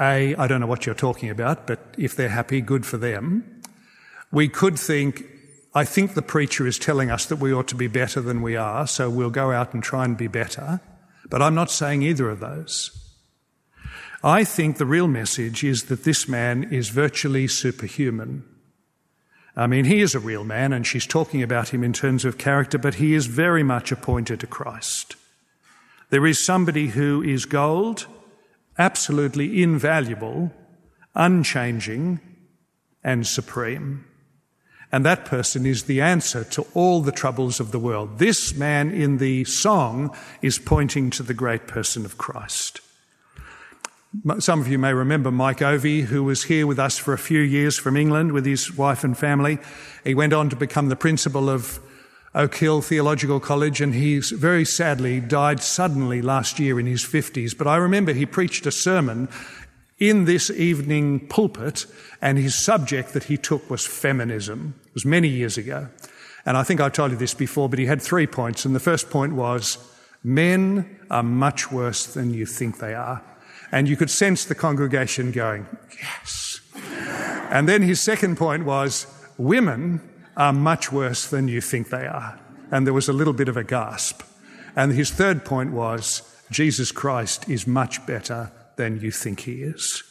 A, 0.00 0.34
I 0.36 0.46
don't 0.46 0.60
know 0.60 0.66
what 0.66 0.86
you're 0.86 0.94
talking 0.94 1.30
about, 1.30 1.66
but 1.66 1.94
if 1.98 2.14
they're 2.14 2.28
happy, 2.28 2.60
good 2.60 2.86
for 2.86 2.98
them. 2.98 3.62
We 4.30 4.48
could 4.48 4.78
think, 4.78 5.24
I 5.76 5.84
think 5.84 6.14
the 6.14 6.22
preacher 6.22 6.66
is 6.66 6.78
telling 6.78 7.10
us 7.10 7.26
that 7.26 7.36
we 7.36 7.52
ought 7.52 7.68
to 7.68 7.74
be 7.74 7.86
better 7.86 8.22
than 8.22 8.40
we 8.40 8.56
are, 8.56 8.86
so 8.86 9.10
we'll 9.10 9.28
go 9.28 9.52
out 9.52 9.74
and 9.74 9.82
try 9.82 10.06
and 10.06 10.16
be 10.16 10.26
better. 10.26 10.80
But 11.28 11.42
I'm 11.42 11.54
not 11.54 11.70
saying 11.70 12.00
either 12.00 12.30
of 12.30 12.40
those. 12.40 12.92
I 14.24 14.42
think 14.42 14.78
the 14.78 14.86
real 14.86 15.06
message 15.06 15.62
is 15.62 15.84
that 15.84 16.04
this 16.04 16.26
man 16.26 16.64
is 16.72 16.88
virtually 16.88 17.46
superhuman. 17.46 18.42
I 19.54 19.66
mean, 19.66 19.84
he 19.84 20.00
is 20.00 20.14
a 20.14 20.18
real 20.18 20.44
man, 20.44 20.72
and 20.72 20.86
she's 20.86 21.06
talking 21.06 21.42
about 21.42 21.74
him 21.74 21.84
in 21.84 21.92
terms 21.92 22.24
of 22.24 22.38
character, 22.38 22.78
but 22.78 22.94
he 22.94 23.12
is 23.12 23.26
very 23.26 23.62
much 23.62 23.92
appointed 23.92 24.40
to 24.40 24.46
Christ. 24.46 25.16
There 26.08 26.26
is 26.26 26.42
somebody 26.42 26.86
who 26.86 27.22
is 27.22 27.44
gold, 27.44 28.06
absolutely 28.78 29.62
invaluable, 29.62 30.52
unchanging, 31.14 32.20
and 33.04 33.26
supreme. 33.26 34.06
And 34.92 35.04
that 35.04 35.24
person 35.24 35.66
is 35.66 35.84
the 35.84 36.00
answer 36.00 36.44
to 36.44 36.66
all 36.74 37.02
the 37.02 37.12
troubles 37.12 37.60
of 37.60 37.72
the 37.72 37.78
world. 37.78 38.18
This 38.18 38.54
man 38.54 38.90
in 38.90 39.18
the 39.18 39.44
song 39.44 40.16
is 40.42 40.58
pointing 40.58 41.10
to 41.10 41.22
the 41.22 41.34
great 41.34 41.66
person 41.66 42.04
of 42.04 42.18
Christ. 42.18 42.80
Some 44.38 44.60
of 44.60 44.68
you 44.68 44.78
may 44.78 44.94
remember 44.94 45.30
Mike 45.30 45.60
Ovey, 45.60 46.02
who 46.02 46.24
was 46.24 46.44
here 46.44 46.66
with 46.66 46.78
us 46.78 46.96
for 46.96 47.12
a 47.12 47.18
few 47.18 47.40
years 47.40 47.76
from 47.76 47.96
England 47.96 48.32
with 48.32 48.46
his 48.46 48.74
wife 48.74 49.04
and 49.04 49.18
family. 49.18 49.58
He 50.04 50.14
went 50.14 50.32
on 50.32 50.48
to 50.50 50.56
become 50.56 50.88
the 50.88 50.96
principal 50.96 51.50
of 51.50 51.80
Oak 52.34 52.54
Hill 52.54 52.80
Theological 52.80 53.40
College, 53.40 53.80
and 53.80 53.94
he 53.94 54.20
very 54.20 54.64
sadly 54.64 55.20
died 55.20 55.62
suddenly 55.62 56.22
last 56.22 56.58
year 56.58 56.78
in 56.78 56.86
his 56.86 57.02
50s. 57.02 57.56
But 57.56 57.66
I 57.66 57.76
remember 57.76 58.12
he 58.12 58.26
preached 58.26 58.66
a 58.66 58.70
sermon 58.70 59.28
in 59.98 60.24
this 60.26 60.50
evening 60.50 61.26
pulpit, 61.28 61.86
and 62.20 62.38
his 62.38 62.54
subject 62.54 63.12
that 63.12 63.24
he 63.24 63.36
took 63.36 63.68
was 63.70 63.86
feminism. 63.86 64.74
It 64.86 64.94
was 64.94 65.04
many 65.04 65.28
years 65.28 65.56
ago. 65.56 65.88
And 66.44 66.56
I 66.56 66.62
think 66.62 66.80
I've 66.80 66.92
told 66.92 67.10
you 67.10 67.16
this 67.16 67.34
before, 67.34 67.68
but 67.68 67.78
he 67.78 67.86
had 67.86 68.00
three 68.00 68.26
points. 68.26 68.64
And 68.64 68.74
the 68.74 68.80
first 68.80 69.10
point 69.10 69.32
was 69.32 69.78
men 70.22 70.98
are 71.10 71.22
much 71.22 71.72
worse 71.72 72.06
than 72.06 72.32
you 72.32 72.46
think 72.46 72.78
they 72.78 72.94
are. 72.94 73.22
And 73.72 73.88
you 73.88 73.96
could 73.96 74.10
sense 74.10 74.44
the 74.44 74.54
congregation 74.54 75.32
going, 75.32 75.66
yes. 75.98 76.60
And 77.50 77.68
then 77.68 77.82
his 77.82 78.00
second 78.00 78.36
point 78.36 78.64
was 78.64 79.06
women 79.38 80.00
are 80.36 80.52
much 80.52 80.92
worse 80.92 81.28
than 81.28 81.48
you 81.48 81.60
think 81.60 81.90
they 81.90 82.06
are. 82.06 82.38
And 82.70 82.86
there 82.86 82.94
was 82.94 83.08
a 83.08 83.12
little 83.12 83.32
bit 83.32 83.48
of 83.48 83.56
a 83.56 83.64
gasp. 83.64 84.22
And 84.76 84.92
his 84.92 85.10
third 85.10 85.44
point 85.44 85.72
was 85.72 86.22
Jesus 86.50 86.92
Christ 86.92 87.48
is 87.48 87.66
much 87.66 88.06
better 88.06 88.52
than 88.76 89.00
you 89.00 89.10
think 89.10 89.40
he 89.40 89.62
is. 89.62 90.02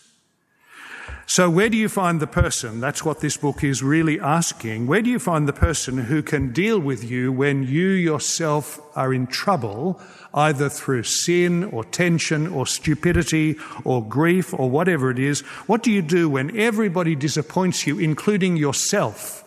So, 1.27 1.49
where 1.49 1.69
do 1.69 1.77
you 1.77 1.89
find 1.89 2.19
the 2.19 2.27
person? 2.27 2.79
That's 2.79 3.03
what 3.03 3.19
this 3.19 3.35
book 3.35 3.63
is 3.63 3.81
really 3.81 4.19
asking. 4.19 4.85
Where 4.85 5.01
do 5.01 5.09
you 5.09 5.17
find 5.17 5.47
the 5.47 5.53
person 5.53 5.97
who 5.97 6.21
can 6.21 6.53
deal 6.53 6.79
with 6.79 7.03
you 7.03 7.31
when 7.31 7.63
you 7.63 7.87
yourself 7.87 8.79
are 8.95 9.11
in 9.11 9.25
trouble, 9.25 9.99
either 10.35 10.69
through 10.69 11.03
sin 11.03 11.63
or 11.63 11.83
tension 11.83 12.45
or 12.47 12.67
stupidity 12.67 13.55
or 13.83 14.07
grief 14.07 14.53
or 14.53 14.69
whatever 14.69 15.09
it 15.09 15.17
is? 15.17 15.41
What 15.65 15.81
do 15.81 15.91
you 15.91 16.03
do 16.03 16.29
when 16.29 16.55
everybody 16.55 17.15
disappoints 17.15 17.87
you, 17.87 17.97
including 17.97 18.55
yourself? 18.55 19.43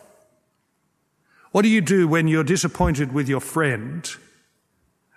What 1.52 1.62
do 1.62 1.68
you 1.68 1.80
do 1.80 2.08
when 2.08 2.26
you're 2.26 2.44
disappointed 2.44 3.12
with 3.12 3.28
your 3.28 3.40
friend 3.40 4.08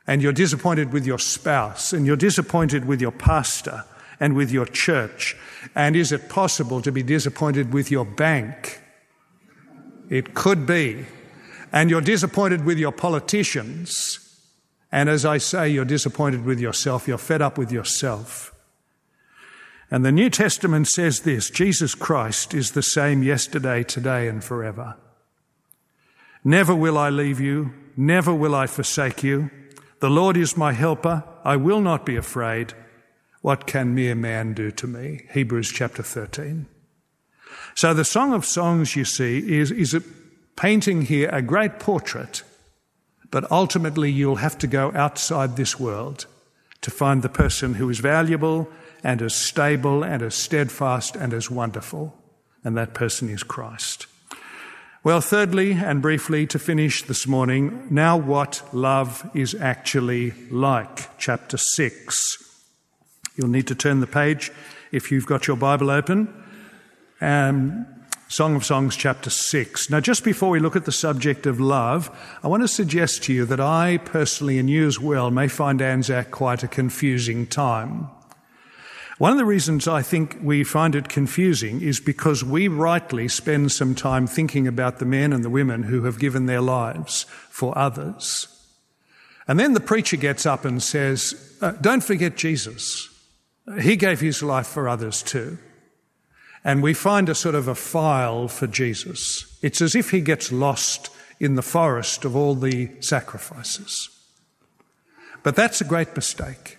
and 0.06 0.22
you're 0.22 0.32
disappointed 0.32 0.94
with 0.94 1.08
your 1.08 1.20
spouse 1.20 1.92
and 1.92 2.06
you're 2.06 2.16
disappointed 2.16 2.86
with 2.86 3.02
your 3.02 3.12
pastor 3.12 3.84
and 4.22 4.36
with 4.36 4.52
your 4.52 4.66
church? 4.66 5.36
And 5.76 5.96
is 5.98 6.14
it 6.14 6.30
possible 6.30 6.82
to 6.82 6.92
be 6.92 7.04
disappointed 7.04 7.74
with 7.74 7.92
your 7.92 8.06
bank? 8.06 8.80
It 10.10 10.34
could 10.34 10.66
be. 10.66 11.06
And 11.74 11.90
you're 11.90 12.02
disappointed 12.02 12.64
with 12.64 12.78
your 12.78 12.92
politicians. 12.92 14.20
And 14.92 15.10
as 15.10 15.26
I 15.26 15.40
say, 15.40 15.70
you're 15.70 15.86
disappointed 15.86 16.46
with 16.46 16.60
yourself. 16.60 17.08
You're 17.08 17.18
fed 17.18 17.42
up 17.42 17.58
with 17.58 17.72
yourself. 17.72 18.54
And 19.90 20.06
the 20.06 20.12
New 20.12 20.30
Testament 20.30 20.88
says 20.88 21.22
this 21.22 21.50
Jesus 21.50 21.96
Christ 21.96 22.54
is 22.54 22.72
the 22.72 22.84
same 22.84 23.24
yesterday, 23.24 23.84
today, 23.84 24.28
and 24.28 24.44
forever. 24.44 24.96
Never 26.44 26.76
will 26.76 26.98
I 26.98 27.10
leave 27.10 27.40
you, 27.40 27.74
never 27.98 28.34
will 28.34 28.56
I 28.56 28.68
forsake 28.68 29.24
you. 29.24 29.50
The 30.00 30.10
Lord 30.10 30.38
is 30.38 30.58
my 30.58 30.74
helper, 30.74 31.24
I 31.44 31.58
will 31.58 31.82
not 31.82 32.06
be 32.06 32.16
afraid. 32.16 32.74
What 33.42 33.66
can 33.66 33.96
mere 33.96 34.16
man 34.16 34.54
do 34.54 34.70
to 34.72 34.88
me? 34.88 35.24
Hebrews 35.34 35.72
chapter 35.72 36.04
13. 36.04 36.68
So 37.76 37.94
the 37.94 38.06
Song 38.06 38.34
of 38.34 38.46
Songs, 38.46 38.96
you 38.96 39.04
see, 39.04 39.58
is, 39.60 39.72
is 39.72 39.94
a, 39.96 40.04
painting 40.56 41.04
here 41.04 41.30
a 41.30 41.42
great 41.42 41.80
portrait, 41.80 42.44
but 43.32 43.52
ultimately 43.52 44.12
you'll 44.12 44.36
have 44.36 44.58
to 44.60 44.68
go 44.68 44.92
outside 44.94 45.56
this 45.56 45.80
world 45.80 46.28
to 46.82 46.92
find 46.92 47.22
the 47.22 47.30
person 47.30 47.76
who 47.76 47.90
is 47.90 48.00
valuable 48.00 48.70
and 49.04 49.22
as 49.22 49.34
stable 49.34 50.04
and 50.04 50.22
as 50.22 50.36
steadfast 50.36 51.16
and 51.16 51.34
as 51.34 51.50
wonderful. 51.50 52.16
And 52.64 52.78
that 52.78 52.94
person 52.94 53.28
is 53.28 53.42
Christ. 53.42 54.06
Well, 55.04 55.22
thirdly, 55.22 55.72
and 55.72 56.00
briefly 56.00 56.46
to 56.46 56.60
finish 56.60 57.02
this 57.02 57.26
morning, 57.26 57.88
now 57.90 58.18
what 58.18 58.62
love 58.72 59.28
is 59.34 59.56
actually 59.56 60.34
like, 60.52 61.18
chapter 61.18 61.58
6. 61.58 62.51
You'll 63.36 63.50
need 63.50 63.68
to 63.68 63.76
turn 63.76 64.00
the 64.00 64.08
page 64.08 64.52
if 64.92 65.12
you've 65.12 65.26
got 65.26 65.48
your 65.48 65.58
Bible 65.58 65.90
open. 65.90 66.34
Um, 67.22 67.86
Song 68.28 68.56
of 68.56 68.64
Songs, 68.64 68.96
chapter 68.96 69.30
6. 69.30 69.90
Now, 69.90 70.00
just 70.00 70.24
before 70.24 70.50
we 70.50 70.62
look 70.62 70.78
at 70.78 70.86
the 70.86 70.92
subject 70.92 71.46
of 71.46 71.60
love, 71.60 72.10
I 72.42 72.48
want 72.48 72.64
to 72.64 72.68
suggest 72.68 73.24
to 73.24 73.34
you 73.34 73.46
that 73.46 73.60
I 73.60 73.98
personally, 73.98 74.58
and 74.58 74.70
you 74.70 74.88
as 74.88 75.00
well, 75.00 75.30
may 75.32 75.50
find 75.50 75.82
Anzac 75.82 76.32
quite 76.32 76.64
a 76.64 76.68
confusing 76.70 77.46
time. 77.46 78.10
One 79.18 79.34
of 79.34 79.38
the 79.38 79.46
reasons 79.46 79.88
I 79.88 80.02
think 80.02 80.38
we 80.42 80.64
find 80.64 80.96
it 80.96 81.10
confusing 81.10 81.82
is 81.82 82.00
because 82.00 82.44
we 82.44 82.70
rightly 82.70 83.28
spend 83.28 83.72
some 83.72 83.96
time 83.96 84.28
thinking 84.28 84.66
about 84.66 85.00
the 85.00 85.06
men 85.06 85.34
and 85.34 85.44
the 85.44 85.50
women 85.50 85.84
who 85.84 86.04
have 86.04 86.18
given 86.18 86.46
their 86.46 86.62
lives 86.62 87.26
for 87.50 87.78
others. 87.78 88.48
And 89.48 89.60
then 89.60 89.74
the 89.74 89.80
preacher 89.80 90.18
gets 90.18 90.46
up 90.46 90.64
and 90.64 90.82
says, 90.82 91.58
uh, 91.62 91.74
Don't 91.74 92.04
forget 92.04 92.38
Jesus. 92.38 93.11
He 93.80 93.96
gave 93.96 94.20
his 94.20 94.42
life 94.42 94.68
for 94.68 94.90
others 94.90 95.22
too. 95.22 95.58
And 96.64 96.84
we 96.84 96.94
find 96.94 97.30
a 97.30 97.36
sort 97.36 97.56
of 97.56 97.68
a 97.68 97.76
file 97.76 98.48
for 98.48 98.68
Jesus. 98.68 99.58
It's 99.62 99.82
as 99.82 99.96
if 99.96 100.12
he 100.12 100.22
gets 100.22 100.52
lost 100.52 101.10
in 101.40 101.56
the 101.56 101.64
forest 101.64 102.24
of 102.24 102.36
all 102.36 102.54
the 102.54 102.92
sacrifices. 103.00 104.10
But 105.44 105.56
that's 105.56 105.82
a 105.82 105.86
great 105.86 106.16
mistake. 106.16 106.78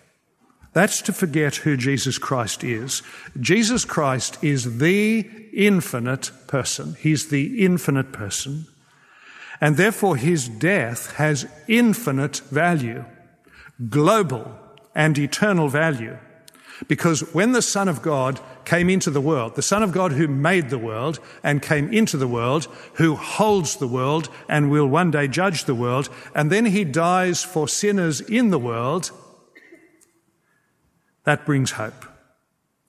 That's 0.73 1.03
to 1.03 1.12
forget 1.12 1.57
who 1.57 1.77
Jesus 1.77 2.16
Christ 2.16 2.64
is. 2.64 3.03
Jesus 3.40 3.85
Christ 3.85 4.42
is 4.42 4.79
the 4.79 5.29
infinite 5.53 6.31
person. 6.47 6.97
He's 6.99 7.29
the 7.29 7.64
infinite 7.64 8.12
person. 8.12 8.66
And 9.61 9.77
therefore 9.77 10.16
his 10.16 10.49
death 10.49 11.14
has 11.16 11.47
infinite 11.68 12.38
value, 12.51 13.05
global 13.90 14.59
and 14.95 15.18
eternal 15.18 15.68
value. 15.68 16.16
Because 16.88 17.21
when 17.35 17.53
the 17.53 17.62
Son 17.62 17.88
of 17.88 18.03
God 18.03 18.40
came 18.64 18.88
into 18.88 19.11
the 19.11 19.21
world, 19.21 19.55
the 19.55 19.62
Son 19.62 19.83
of 19.83 19.92
God 19.92 20.12
who 20.12 20.29
made 20.29 20.71
the 20.71 20.79
world 20.79 21.21
and 21.42 21.62
came 21.62 21.92
into 21.92 22.16
the 22.16 22.29
world, 22.29 22.66
who 22.95 23.14
holds 23.14 23.77
the 23.77 23.88
world 23.88 24.29
and 24.49 24.71
will 24.71 24.87
one 24.87 25.11
day 25.11 25.29
judge 25.29 25.64
the 25.64 25.75
world, 25.75 26.09
and 26.35 26.51
then 26.51 26.66
he 26.66 26.85
dies 26.85 27.42
for 27.42 27.68
sinners 27.68 28.21
in 28.21 28.51
the 28.51 28.59
world, 28.59 29.11
that 31.25 31.47
brings 31.47 31.73
hope 31.73 32.05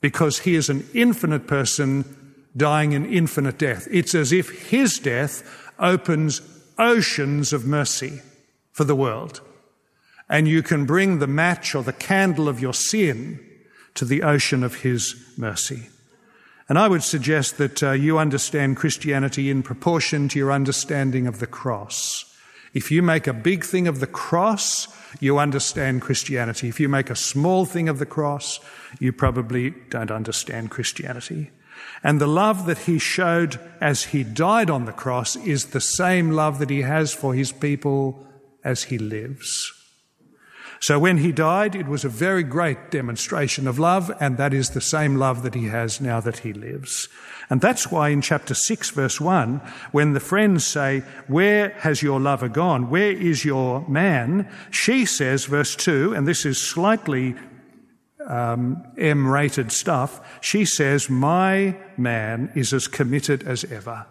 because 0.01 0.39
he 0.39 0.55
is 0.55 0.69
an 0.69 0.85
infinite 0.93 1.47
person 1.47 2.35
dying 2.55 2.93
an 2.93 3.05
infinite 3.05 3.57
death. 3.57 3.87
It's 3.89 4.13
as 4.13 4.31
if 4.31 4.69
his 4.69 4.99
death 4.99 5.71
opens 5.79 6.41
oceans 6.77 7.53
of 7.53 7.65
mercy 7.65 8.21
for 8.71 8.83
the 8.83 8.95
world. 8.95 9.41
And 10.29 10.47
you 10.47 10.63
can 10.63 10.85
bring 10.85 11.19
the 11.19 11.27
match 11.27 11.75
or 11.75 11.83
the 11.83 11.93
candle 11.93 12.49
of 12.49 12.59
your 12.59 12.73
sin 12.73 13.39
to 13.95 14.05
the 14.05 14.23
ocean 14.23 14.63
of 14.63 14.75
his 14.75 15.15
mercy. 15.37 15.89
And 16.69 16.79
I 16.79 16.87
would 16.87 17.03
suggest 17.03 17.57
that 17.57 17.83
uh, 17.83 17.91
you 17.91 18.17
understand 18.17 18.77
Christianity 18.77 19.49
in 19.49 19.63
proportion 19.63 20.29
to 20.29 20.39
your 20.39 20.51
understanding 20.51 21.27
of 21.27 21.39
the 21.39 21.47
cross. 21.47 22.25
If 22.73 22.89
you 22.89 23.03
make 23.03 23.27
a 23.27 23.33
big 23.33 23.63
thing 23.63 23.87
of 23.87 23.99
the 23.99 24.07
cross, 24.07 24.87
you 25.19 25.37
understand 25.37 26.01
Christianity. 26.01 26.69
If 26.69 26.79
you 26.79 26.89
make 26.89 27.09
a 27.09 27.15
small 27.15 27.65
thing 27.65 27.89
of 27.89 27.99
the 27.99 28.05
cross, 28.05 28.59
you 28.99 29.11
probably 29.11 29.71
don't 29.89 30.09
understand 30.09 30.71
Christianity. 30.71 31.51
And 32.03 32.19
the 32.19 32.27
love 32.27 32.65
that 32.65 32.79
he 32.79 32.97
showed 32.97 33.59
as 33.79 34.05
he 34.05 34.23
died 34.23 34.69
on 34.69 34.85
the 34.85 34.91
cross 34.91 35.35
is 35.35 35.67
the 35.67 35.81
same 35.81 36.31
love 36.31 36.59
that 36.59 36.69
he 36.69 36.81
has 36.81 37.13
for 37.13 37.33
his 37.33 37.51
people 37.51 38.25
as 38.63 38.83
he 38.83 38.97
lives. 38.97 39.71
So 40.83 40.99
when 40.99 41.19
he 41.19 41.31
died, 41.31 41.75
it 41.75 41.87
was 41.87 42.03
a 42.03 42.09
very 42.09 42.43
great 42.43 42.91
demonstration 42.91 43.69
of 43.69 43.79
love, 43.79 44.11
and 44.19 44.35
that 44.35 44.53
is 44.53 44.71
the 44.71 44.81
same 44.81 45.15
love 45.15 45.41
that 45.43 45.55
he 45.55 45.67
has 45.67 46.01
now 46.01 46.19
that 46.19 46.39
he 46.39 46.51
lives. 46.51 47.07
And 47.49 47.61
that's 47.61 47.89
why 47.89 48.09
in 48.09 48.19
chapter 48.21 48.53
6, 48.53 48.89
verse 48.89 49.21
1, 49.21 49.61
when 49.93 50.11
the 50.11 50.19
friends 50.19 50.65
say, 50.65 51.03
Where 51.27 51.69
has 51.79 52.03
your 52.03 52.19
lover 52.19 52.49
gone? 52.49 52.89
Where 52.89 53.13
is 53.13 53.45
your 53.45 53.87
man? 53.87 54.45
She 54.71 55.05
says, 55.05 55.45
verse 55.45 55.73
2, 55.77 56.15
and 56.15 56.27
this 56.27 56.45
is 56.45 56.57
slightly 56.57 57.35
um, 58.27 58.83
M 58.97 59.25
rated 59.25 59.71
stuff, 59.71 60.19
she 60.41 60.65
says, 60.65 61.09
My 61.09 61.77
man 61.95 62.51
is 62.55 62.73
as 62.73 62.89
committed 62.89 63.47
as 63.47 63.63
ever. 63.71 64.05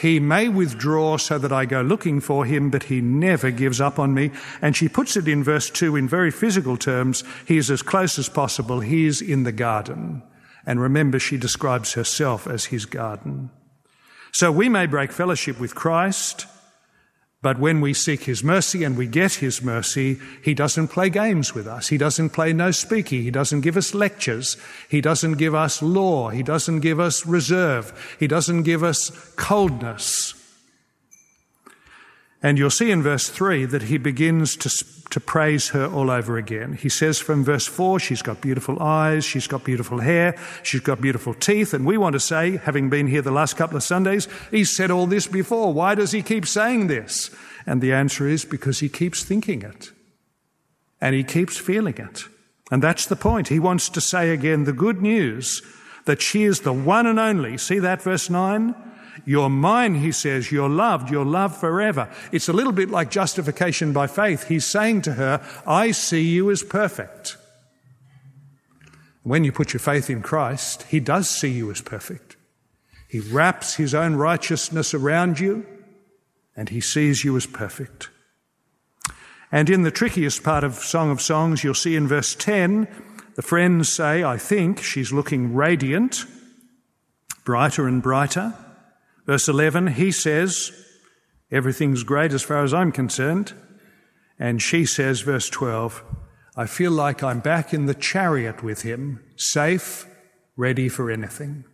He 0.00 0.20
may 0.20 0.48
withdraw 0.48 1.16
so 1.16 1.38
that 1.38 1.52
I 1.52 1.64
go 1.64 1.80
looking 1.82 2.20
for 2.20 2.44
him, 2.44 2.70
but 2.70 2.84
he 2.84 3.00
never 3.00 3.50
gives 3.50 3.80
up 3.80 3.98
on 3.98 4.14
me. 4.14 4.30
And 4.60 4.76
she 4.76 4.88
puts 4.88 5.16
it 5.16 5.28
in 5.28 5.42
verse 5.44 5.70
2 5.70 5.96
in 5.96 6.08
very 6.08 6.30
physical 6.30 6.76
terms. 6.76 7.24
He 7.46 7.56
is 7.56 7.70
as 7.70 7.82
close 7.82 8.18
as 8.18 8.28
possible. 8.28 8.80
He 8.80 9.06
is 9.06 9.20
in 9.20 9.42
the 9.44 9.52
garden. 9.52 10.22
And 10.64 10.80
remember, 10.80 11.18
she 11.18 11.36
describes 11.36 11.94
herself 11.94 12.46
as 12.46 12.66
his 12.66 12.84
garden. 12.84 13.50
So 14.30 14.50
we 14.50 14.68
may 14.68 14.86
break 14.86 15.12
fellowship 15.12 15.60
with 15.60 15.74
Christ, 15.74 16.46
but 17.42 17.58
when 17.58 17.80
we 17.80 17.92
seek 17.92 18.22
His 18.22 18.44
mercy 18.44 18.84
and 18.84 18.96
we 18.96 19.06
get 19.06 19.34
His 19.34 19.62
mercy, 19.62 20.18
He 20.42 20.54
doesn't 20.54 20.88
play 20.88 21.10
games 21.10 21.54
with 21.54 21.66
us. 21.66 21.88
He 21.88 21.98
doesn't 21.98 22.30
play 22.30 22.52
no 22.52 22.68
speaky. 22.68 23.22
He 23.22 23.32
doesn't 23.32 23.62
give 23.62 23.76
us 23.76 23.94
lectures. 23.94 24.56
He 24.88 25.00
doesn't 25.00 25.34
give 25.34 25.54
us 25.54 25.82
law. 25.82 26.30
He 26.30 26.44
doesn't 26.44 26.80
give 26.80 27.00
us 27.00 27.26
reserve. 27.26 28.16
He 28.20 28.28
doesn't 28.28 28.62
give 28.62 28.84
us 28.84 29.10
coldness. 29.34 30.34
And 32.42 32.58
you'll 32.58 32.70
see 32.70 32.90
in 32.90 33.02
verse 33.02 33.28
3 33.28 33.66
that 33.66 33.82
he 33.82 33.98
begins 33.98 34.56
to, 34.56 34.68
to 35.10 35.20
praise 35.20 35.68
her 35.68 35.86
all 35.86 36.10
over 36.10 36.36
again. 36.36 36.72
He 36.72 36.88
says 36.88 37.20
from 37.20 37.44
verse 37.44 37.68
4, 37.68 38.00
she's 38.00 38.20
got 38.20 38.40
beautiful 38.40 38.82
eyes, 38.82 39.24
she's 39.24 39.46
got 39.46 39.62
beautiful 39.62 40.00
hair, 40.00 40.36
she's 40.64 40.80
got 40.80 41.00
beautiful 41.00 41.34
teeth. 41.34 41.72
And 41.72 41.86
we 41.86 41.96
want 41.96 42.14
to 42.14 42.20
say, 42.20 42.56
having 42.56 42.90
been 42.90 43.06
here 43.06 43.22
the 43.22 43.30
last 43.30 43.56
couple 43.56 43.76
of 43.76 43.84
Sundays, 43.84 44.26
he's 44.50 44.74
said 44.74 44.90
all 44.90 45.06
this 45.06 45.28
before. 45.28 45.72
Why 45.72 45.94
does 45.94 46.10
he 46.10 46.22
keep 46.22 46.44
saying 46.46 46.88
this? 46.88 47.30
And 47.64 47.80
the 47.80 47.92
answer 47.92 48.26
is 48.26 48.44
because 48.44 48.80
he 48.80 48.88
keeps 48.88 49.22
thinking 49.22 49.62
it. 49.62 49.92
And 51.00 51.14
he 51.14 51.22
keeps 51.22 51.56
feeling 51.56 51.96
it. 51.96 52.24
And 52.72 52.82
that's 52.82 53.06
the 53.06 53.16
point. 53.16 53.48
He 53.48 53.60
wants 53.60 53.88
to 53.90 54.00
say 54.00 54.30
again 54.30 54.64
the 54.64 54.72
good 54.72 55.00
news 55.00 55.62
that 56.06 56.20
she 56.20 56.42
is 56.42 56.60
the 56.60 56.72
one 56.72 57.06
and 57.06 57.20
only. 57.20 57.56
See 57.56 57.78
that 57.78 58.02
verse 58.02 58.28
9? 58.28 58.74
You're 59.24 59.50
mine, 59.50 59.96
he 59.96 60.12
says. 60.12 60.50
You're 60.50 60.68
loved. 60.68 61.10
You're 61.10 61.24
loved 61.24 61.56
forever. 61.56 62.08
It's 62.32 62.48
a 62.48 62.52
little 62.52 62.72
bit 62.72 62.90
like 62.90 63.10
justification 63.10 63.92
by 63.92 64.06
faith. 64.06 64.48
He's 64.48 64.64
saying 64.64 65.02
to 65.02 65.14
her, 65.14 65.44
I 65.66 65.90
see 65.90 66.22
you 66.22 66.50
as 66.50 66.62
perfect. 66.62 67.36
When 69.22 69.44
you 69.44 69.52
put 69.52 69.72
your 69.72 69.80
faith 69.80 70.10
in 70.10 70.22
Christ, 70.22 70.84
he 70.84 70.98
does 70.98 71.28
see 71.28 71.50
you 71.50 71.70
as 71.70 71.80
perfect. 71.80 72.36
He 73.08 73.20
wraps 73.20 73.74
his 73.74 73.94
own 73.94 74.16
righteousness 74.16 74.94
around 74.94 75.38
you 75.38 75.66
and 76.56 76.68
he 76.68 76.80
sees 76.80 77.24
you 77.24 77.36
as 77.36 77.46
perfect. 77.46 78.08
And 79.50 79.68
in 79.68 79.82
the 79.82 79.90
trickiest 79.90 80.42
part 80.42 80.64
of 80.64 80.76
Song 80.76 81.10
of 81.10 81.20
Songs, 81.20 81.62
you'll 81.62 81.74
see 81.74 81.94
in 81.94 82.08
verse 82.08 82.34
10, 82.34 82.88
the 83.34 83.42
friends 83.42 83.90
say, 83.90 84.24
I 84.24 84.38
think 84.38 84.82
she's 84.82 85.12
looking 85.12 85.54
radiant, 85.54 86.24
brighter 87.44 87.86
and 87.86 88.02
brighter. 88.02 88.54
Verse 89.26 89.48
11, 89.48 89.88
he 89.88 90.10
says, 90.10 90.72
Everything's 91.50 92.02
great 92.02 92.32
as 92.32 92.42
far 92.42 92.64
as 92.64 92.72
I'm 92.72 92.92
concerned. 92.92 93.52
And 94.38 94.60
she 94.60 94.86
says, 94.86 95.20
verse 95.20 95.48
12, 95.50 96.02
I 96.56 96.66
feel 96.66 96.90
like 96.90 97.22
I'm 97.22 97.40
back 97.40 97.72
in 97.72 97.86
the 97.86 97.94
chariot 97.94 98.62
with 98.62 98.82
him, 98.82 99.22
safe, 99.36 100.06
ready 100.56 100.88
for 100.88 101.10
anything. 101.10 101.64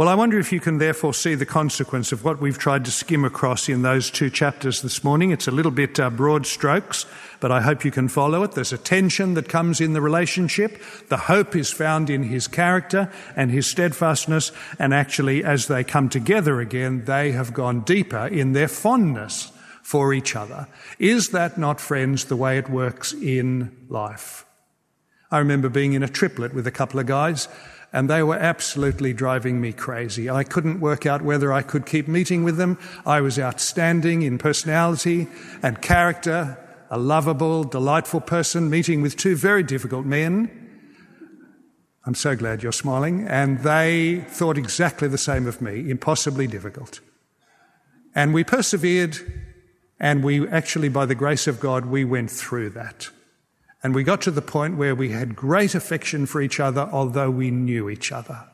Well, 0.00 0.08
I 0.08 0.14
wonder 0.14 0.38
if 0.38 0.50
you 0.50 0.60
can 0.60 0.78
therefore 0.78 1.12
see 1.12 1.34
the 1.34 1.44
consequence 1.44 2.10
of 2.10 2.24
what 2.24 2.40
we've 2.40 2.56
tried 2.56 2.86
to 2.86 2.90
skim 2.90 3.22
across 3.22 3.68
in 3.68 3.82
those 3.82 4.10
two 4.10 4.30
chapters 4.30 4.80
this 4.80 5.04
morning. 5.04 5.30
It's 5.30 5.46
a 5.46 5.50
little 5.50 5.70
bit 5.70 6.00
uh, 6.00 6.08
broad 6.08 6.46
strokes, 6.46 7.04
but 7.38 7.52
I 7.52 7.60
hope 7.60 7.84
you 7.84 7.90
can 7.90 8.08
follow 8.08 8.42
it. 8.42 8.52
There's 8.52 8.72
a 8.72 8.78
tension 8.78 9.34
that 9.34 9.50
comes 9.50 9.78
in 9.78 9.92
the 9.92 10.00
relationship. 10.00 10.80
The 11.08 11.18
hope 11.18 11.54
is 11.54 11.70
found 11.70 12.08
in 12.08 12.22
his 12.22 12.48
character 12.48 13.12
and 13.36 13.50
his 13.50 13.66
steadfastness. 13.66 14.52
And 14.78 14.94
actually, 14.94 15.44
as 15.44 15.66
they 15.66 15.84
come 15.84 16.08
together 16.08 16.62
again, 16.62 17.04
they 17.04 17.32
have 17.32 17.52
gone 17.52 17.82
deeper 17.82 18.26
in 18.26 18.54
their 18.54 18.68
fondness 18.68 19.52
for 19.82 20.14
each 20.14 20.34
other. 20.34 20.66
Is 20.98 21.28
that 21.32 21.58
not, 21.58 21.78
friends, 21.78 22.24
the 22.24 22.36
way 22.36 22.56
it 22.56 22.70
works 22.70 23.12
in 23.12 23.76
life? 23.90 24.46
I 25.30 25.40
remember 25.40 25.68
being 25.68 25.92
in 25.92 26.02
a 26.02 26.08
triplet 26.08 26.54
with 26.54 26.66
a 26.66 26.72
couple 26.72 26.98
of 26.98 27.06
guys 27.06 27.48
and 27.92 28.08
they 28.08 28.22
were 28.22 28.36
absolutely 28.36 29.12
driving 29.12 29.60
me 29.60 29.72
crazy. 29.72 30.30
I 30.30 30.44
couldn't 30.44 30.80
work 30.80 31.06
out 31.06 31.22
whether 31.22 31.52
I 31.52 31.62
could 31.62 31.86
keep 31.86 32.06
meeting 32.06 32.44
with 32.44 32.56
them. 32.56 32.78
I 33.04 33.20
was 33.20 33.38
outstanding 33.38 34.22
in 34.22 34.38
personality 34.38 35.26
and 35.62 35.82
character, 35.82 36.56
a 36.88 36.98
lovable, 36.98 37.64
delightful 37.64 38.20
person, 38.20 38.70
meeting 38.70 39.02
with 39.02 39.16
two 39.16 39.34
very 39.34 39.62
difficult 39.62 40.06
men. 40.06 40.56
I'm 42.06 42.14
so 42.14 42.36
glad 42.36 42.62
you're 42.62 42.72
smiling. 42.72 43.26
And 43.26 43.58
they 43.60 44.24
thought 44.28 44.56
exactly 44.56 45.08
the 45.08 45.18
same 45.18 45.46
of 45.46 45.60
me, 45.60 45.90
impossibly 45.90 46.46
difficult. 46.46 47.00
And 48.14 48.32
we 48.32 48.44
persevered, 48.44 49.18
and 49.98 50.22
we 50.24 50.48
actually, 50.48 50.88
by 50.88 51.06
the 51.06 51.14
grace 51.14 51.46
of 51.46 51.60
God, 51.60 51.86
we 51.86 52.04
went 52.04 52.30
through 52.30 52.70
that. 52.70 53.10
And 53.82 53.94
we 53.94 54.04
got 54.04 54.20
to 54.22 54.30
the 54.30 54.42
point 54.42 54.76
where 54.76 54.94
we 54.94 55.10
had 55.10 55.34
great 55.34 55.74
affection 55.74 56.26
for 56.26 56.42
each 56.42 56.60
other, 56.60 56.88
although 56.92 57.30
we 57.30 57.50
knew 57.50 57.88
each 57.88 58.12
other. 58.12 58.44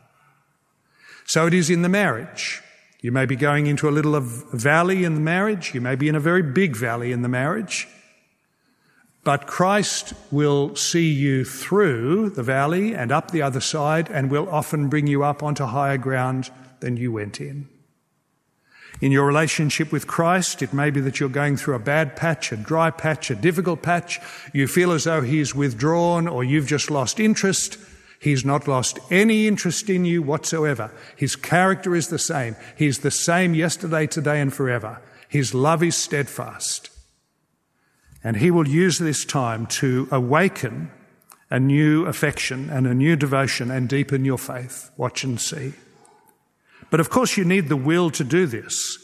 So 1.25 1.47
it 1.47 1.55
is 1.55 1.69
in 1.69 1.83
the 1.83 1.89
marriage. 1.89 2.63
You 3.01 3.11
may 3.13 3.27
be 3.27 3.37
going 3.37 3.67
into 3.67 3.89
a 3.89 3.91
little 3.91 4.19
valley 4.21 5.05
in 5.05 5.15
the 5.15 5.21
marriage. 5.21 5.75
You 5.75 5.81
may 5.81 5.97
be 5.97 6.09
in 6.09 6.15
a 6.15 6.21
very 6.21 6.43
big 6.43 6.77
valley 6.77 7.13
in 7.13 7.23
the 7.23 7.29
marriage. 7.29 7.89
But 9.25 9.49
Christ 9.49 10.15
will 10.31 10.77
see 10.77 11.11
you 11.11 11.45
through 11.45 12.31
the 12.31 12.45
valley 12.45 12.95
and 12.95 13.11
up 13.11 13.33
the 13.33 13.43
other 13.43 13.61
side 13.61 14.09
and 14.09 14.31
will 14.31 14.49
often 14.49 14.89
bring 14.89 15.09
you 15.09 15.25
up 15.25 15.43
onto 15.43 15.65
higher 15.65 15.99
ground 15.99 16.51
than 16.79 16.97
you 16.97 17.11
went 17.11 17.41
in. 17.41 17.69
In 19.01 19.13
your 19.13 19.27
relationship 19.27 19.93
with 19.93 20.07
Christ, 20.07 20.63
it 20.63 20.73
may 20.73 20.91
be 20.91 21.01
that 21.03 21.21
you're 21.21 21.29
going 21.29 21.57
through 21.57 21.75
a 21.75 21.81
bad 21.81 22.17
patch, 22.17 22.51
a 22.51 22.57
dry 22.57 22.91
patch, 22.91 23.31
a 23.31 23.35
difficult 23.35 23.83
patch. 23.83 24.21
You 24.55 24.67
feel 24.67 24.93
as 24.93 25.05
though 25.05 25.21
He's 25.21 25.55
withdrawn 25.55 26.27
or 26.27 26.43
you've 26.43 26.67
just 26.67 26.91
lost 26.91 27.21
interest. 27.21 27.79
He's 28.19 28.45
not 28.45 28.67
lost 28.67 28.99
any 29.11 29.47
interest 29.47 29.91
in 29.91 30.07
you 30.07 30.23
whatsoever. 30.23 30.91
His 31.15 31.37
character 31.37 31.95
is 31.95 32.09
the 32.09 32.19
same. 32.19 32.57
He's 32.75 33.01
the 33.01 33.11
same 33.11 33.55
yesterday, 33.55 34.07
today, 34.07 34.41
and 34.41 34.53
forever. 34.53 35.03
His 35.29 35.53
love 35.53 35.83
is 35.83 35.95
steadfast. 35.95 36.89
And 38.25 38.39
He 38.39 38.51
will 38.51 38.67
use 38.67 38.99
this 38.99 39.27
time 39.27 39.67
to 39.67 40.09
awaken 40.11 40.91
a 41.51 41.61
new 41.61 42.07
affection 42.07 42.71
and 42.71 42.87
a 42.87 42.95
new 42.95 43.15
devotion 43.15 43.71
and 43.71 43.89
deepen 43.89 44.25
your 44.25 44.39
faith. 44.39 44.91
Watch 44.97 45.23
and 45.23 45.39
see. 45.39 45.75
But 46.91 47.01
of 47.01 47.11
course, 47.11 47.37
you 47.37 47.45
need 47.45 47.69
the 47.69 47.77
will 47.77 48.11
to 48.11 48.25
do 48.25 48.47
this. 48.47 48.99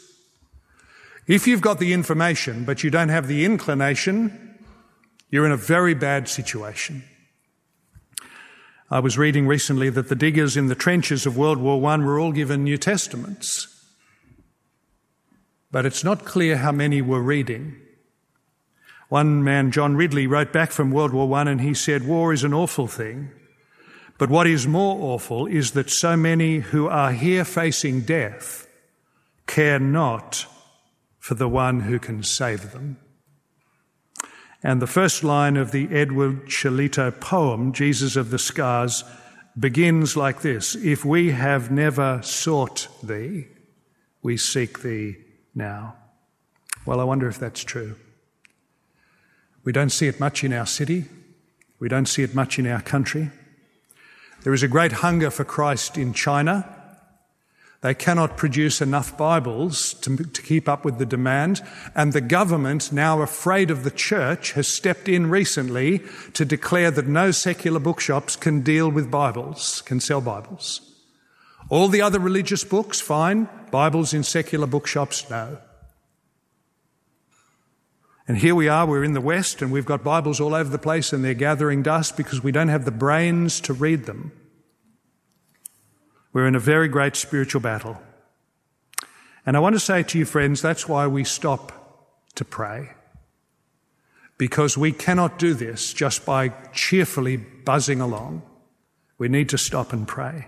If 1.27 1.47
you've 1.47 1.61
got 1.61 1.79
the 1.79 1.93
information, 1.93 2.65
but 2.65 2.83
you 2.83 2.89
don't 2.89 3.09
have 3.09 3.27
the 3.27 3.45
inclination, 3.45 4.57
you're 5.29 5.45
in 5.45 5.51
a 5.51 5.57
very 5.57 5.93
bad 5.93 6.27
situation. 6.27 7.03
I 8.91 8.99
was 8.99 9.17
reading 9.17 9.47
recently 9.47 9.89
that 9.89 10.09
the 10.09 10.15
diggers 10.15 10.55
in 10.55 10.67
the 10.67 10.75
trenches 10.75 11.25
of 11.25 11.37
World 11.37 11.57
War 11.57 11.83
I 11.89 11.97
were 11.97 12.19
all 12.19 12.31
given 12.31 12.63
New 12.63 12.77
Testaments. 12.77 13.67
But 15.71 15.85
it's 15.85 16.03
not 16.03 16.25
clear 16.25 16.57
how 16.57 16.71
many 16.71 17.01
were 17.01 17.21
reading. 17.21 17.77
One 19.09 19.43
man, 19.43 19.71
John 19.71 19.95
Ridley, 19.95 20.27
wrote 20.27 20.53
back 20.53 20.71
from 20.71 20.91
World 20.91 21.13
War 21.13 21.35
I 21.37 21.49
and 21.49 21.61
he 21.61 21.73
said, 21.73 22.05
War 22.05 22.33
is 22.33 22.43
an 22.43 22.53
awful 22.53 22.87
thing. 22.87 23.31
But 24.17 24.29
what 24.29 24.47
is 24.47 24.67
more 24.67 25.13
awful 25.13 25.47
is 25.47 25.71
that 25.71 25.89
so 25.89 26.15
many 26.15 26.59
who 26.59 26.87
are 26.87 27.11
here 27.11 27.45
facing 27.45 28.01
death 28.01 28.67
care 29.47 29.79
not 29.79 30.45
for 31.19 31.35
the 31.35 31.49
one 31.49 31.81
who 31.81 31.99
can 31.99 32.23
save 32.23 32.71
them. 32.71 32.97
And 34.61 34.81
the 34.81 34.87
first 34.87 35.23
line 35.23 35.57
of 35.57 35.71
the 35.71 35.89
Edward 35.91 36.45
Shillito 36.45 37.19
poem, 37.19 37.73
Jesus 37.73 38.15
of 38.15 38.29
the 38.29 38.39
Scars, 38.39 39.03
begins 39.59 40.15
like 40.15 40.41
this 40.41 40.75
If 40.75 41.03
we 41.03 41.31
have 41.31 41.71
never 41.71 42.21
sought 42.23 42.87
thee, 43.01 43.47
we 44.21 44.37
seek 44.37 44.81
thee 44.81 45.17
now. 45.53 45.95
Well, 46.85 46.99
I 46.99 47.03
wonder 47.03 47.27
if 47.27 47.39
that's 47.39 47.63
true. 47.63 47.95
We 49.63 49.71
don't 49.71 49.91
see 49.91 50.07
it 50.07 50.19
much 50.19 50.43
in 50.43 50.53
our 50.53 50.65
city, 50.65 51.05
we 51.79 51.89
don't 51.89 52.07
see 52.07 52.23
it 52.23 52.35
much 52.35 52.59
in 52.59 52.67
our 52.67 52.81
country. 52.81 53.31
There 54.43 54.53
is 54.53 54.63
a 54.63 54.67
great 54.67 54.91
hunger 54.91 55.31
for 55.31 55.45
Christ 55.45 55.97
in 55.97 56.13
China. 56.13 56.67
They 57.79 57.93
cannot 57.93 58.37
produce 58.37 58.81
enough 58.81 59.17
Bibles 59.17 59.93
to, 59.95 60.17
to, 60.17 60.41
keep 60.41 60.69
up 60.69 60.85
with 60.85 60.99
the 60.99 61.05
demand. 61.05 61.61
And 61.95 62.13
the 62.13 62.21
government, 62.21 62.91
now 62.91 63.21
afraid 63.21 63.71
of 63.71 63.83
the 63.83 63.91
church, 63.91 64.53
has 64.53 64.67
stepped 64.67 65.09
in 65.09 65.29
recently 65.29 66.01
to 66.33 66.45
declare 66.45 66.91
that 66.91 67.07
no 67.07 67.31
secular 67.31 67.79
bookshops 67.79 68.35
can 68.35 68.61
deal 68.61 68.89
with 68.89 69.11
Bibles, 69.11 69.81
can 69.81 69.99
sell 69.99 70.21
Bibles. 70.21 70.81
All 71.69 71.87
the 71.87 72.01
other 72.01 72.19
religious 72.19 72.63
books, 72.63 73.01
fine. 73.01 73.49
Bibles 73.71 74.13
in 74.13 74.23
secular 74.23 74.67
bookshops, 74.67 75.29
no. 75.29 75.57
And 78.27 78.37
here 78.37 78.55
we 78.55 78.69
are, 78.69 78.85
we're 78.85 79.03
in 79.03 79.13
the 79.13 79.19
West, 79.19 79.61
and 79.61 79.69
we've 79.69 79.85
got 79.85 80.01
Bibles 80.01 80.39
all 80.39 80.55
over 80.55 80.69
the 80.69 80.77
place, 80.77 81.11
and 81.11 81.25
they're 81.25 81.33
gathering 81.33 81.83
dust 81.83 82.15
because 82.15 82.41
we 82.41 82.53
don't 82.53 82.69
have 82.69 82.85
the 82.85 82.91
brains 82.91 83.59
to 83.61 83.73
read 83.73 84.05
them. 84.05 84.31
We're 86.31 86.47
in 86.47 86.55
a 86.55 86.59
very 86.59 86.87
great 86.87 87.17
spiritual 87.17 87.59
battle. 87.59 88.01
And 89.45 89.57
I 89.57 89.59
want 89.59 89.75
to 89.75 89.79
say 89.79 90.03
to 90.03 90.17
you, 90.17 90.23
friends, 90.23 90.61
that's 90.61 90.87
why 90.87 91.05
we 91.05 91.25
stop 91.25 91.73
to 92.35 92.45
pray. 92.45 92.91
Because 94.37 94.77
we 94.77 94.93
cannot 94.93 95.37
do 95.37 95.53
this 95.53 95.93
just 95.93 96.25
by 96.25 96.49
cheerfully 96.73 97.35
buzzing 97.37 97.99
along. 97.99 98.41
We 99.17 99.27
need 99.27 99.49
to 99.49 99.57
stop 99.57 99.91
and 99.91 100.07
pray. 100.07 100.47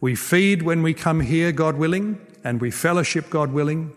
We 0.00 0.16
feed 0.16 0.62
when 0.62 0.82
we 0.82 0.92
come 0.92 1.20
here, 1.20 1.52
God 1.52 1.76
willing, 1.76 2.18
and 2.42 2.60
we 2.60 2.72
fellowship, 2.72 3.30
God 3.30 3.52
willing. 3.52 3.94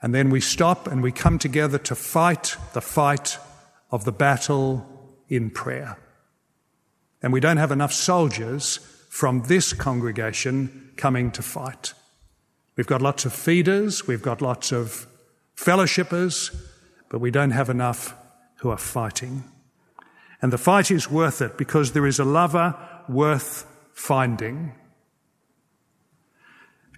And 0.00 0.14
then 0.14 0.30
we 0.30 0.40
stop 0.40 0.86
and 0.86 1.02
we 1.02 1.12
come 1.12 1.38
together 1.38 1.78
to 1.78 1.94
fight 1.94 2.56
the 2.72 2.80
fight 2.80 3.38
of 3.90 4.04
the 4.04 4.12
battle 4.12 4.86
in 5.28 5.50
prayer. 5.50 5.98
And 7.22 7.32
we 7.32 7.40
don't 7.40 7.56
have 7.56 7.72
enough 7.72 7.92
soldiers 7.92 8.78
from 9.08 9.42
this 9.42 9.72
congregation 9.72 10.92
coming 10.96 11.30
to 11.32 11.42
fight. 11.42 11.94
We've 12.76 12.86
got 12.86 13.02
lots 13.02 13.24
of 13.24 13.32
feeders, 13.32 14.06
we've 14.06 14.22
got 14.22 14.40
lots 14.40 14.70
of 14.70 15.06
fellowshippers, 15.56 16.54
but 17.08 17.20
we 17.20 17.32
don't 17.32 17.50
have 17.50 17.68
enough 17.68 18.14
who 18.58 18.70
are 18.70 18.78
fighting. 18.78 19.44
And 20.40 20.52
the 20.52 20.58
fight 20.58 20.90
is 20.90 21.10
worth 21.10 21.42
it 21.42 21.58
because 21.58 21.92
there 21.92 22.06
is 22.06 22.20
a 22.20 22.24
lover 22.24 22.76
worth 23.08 23.66
finding. 23.92 24.72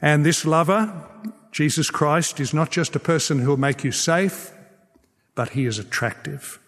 And 0.02 0.26
this 0.26 0.44
lover 0.44 1.08
Jesus 1.50 1.90
Christ 1.90 2.38
is 2.40 2.54
not 2.54 2.70
just 2.70 2.94
a 2.94 3.00
person 3.00 3.40
who 3.40 3.48
will 3.48 3.56
make 3.56 3.82
you 3.82 3.92
safe, 3.92 4.52
but 5.34 5.50
he 5.50 5.66
is 5.66 5.78
attractive. 5.78 6.58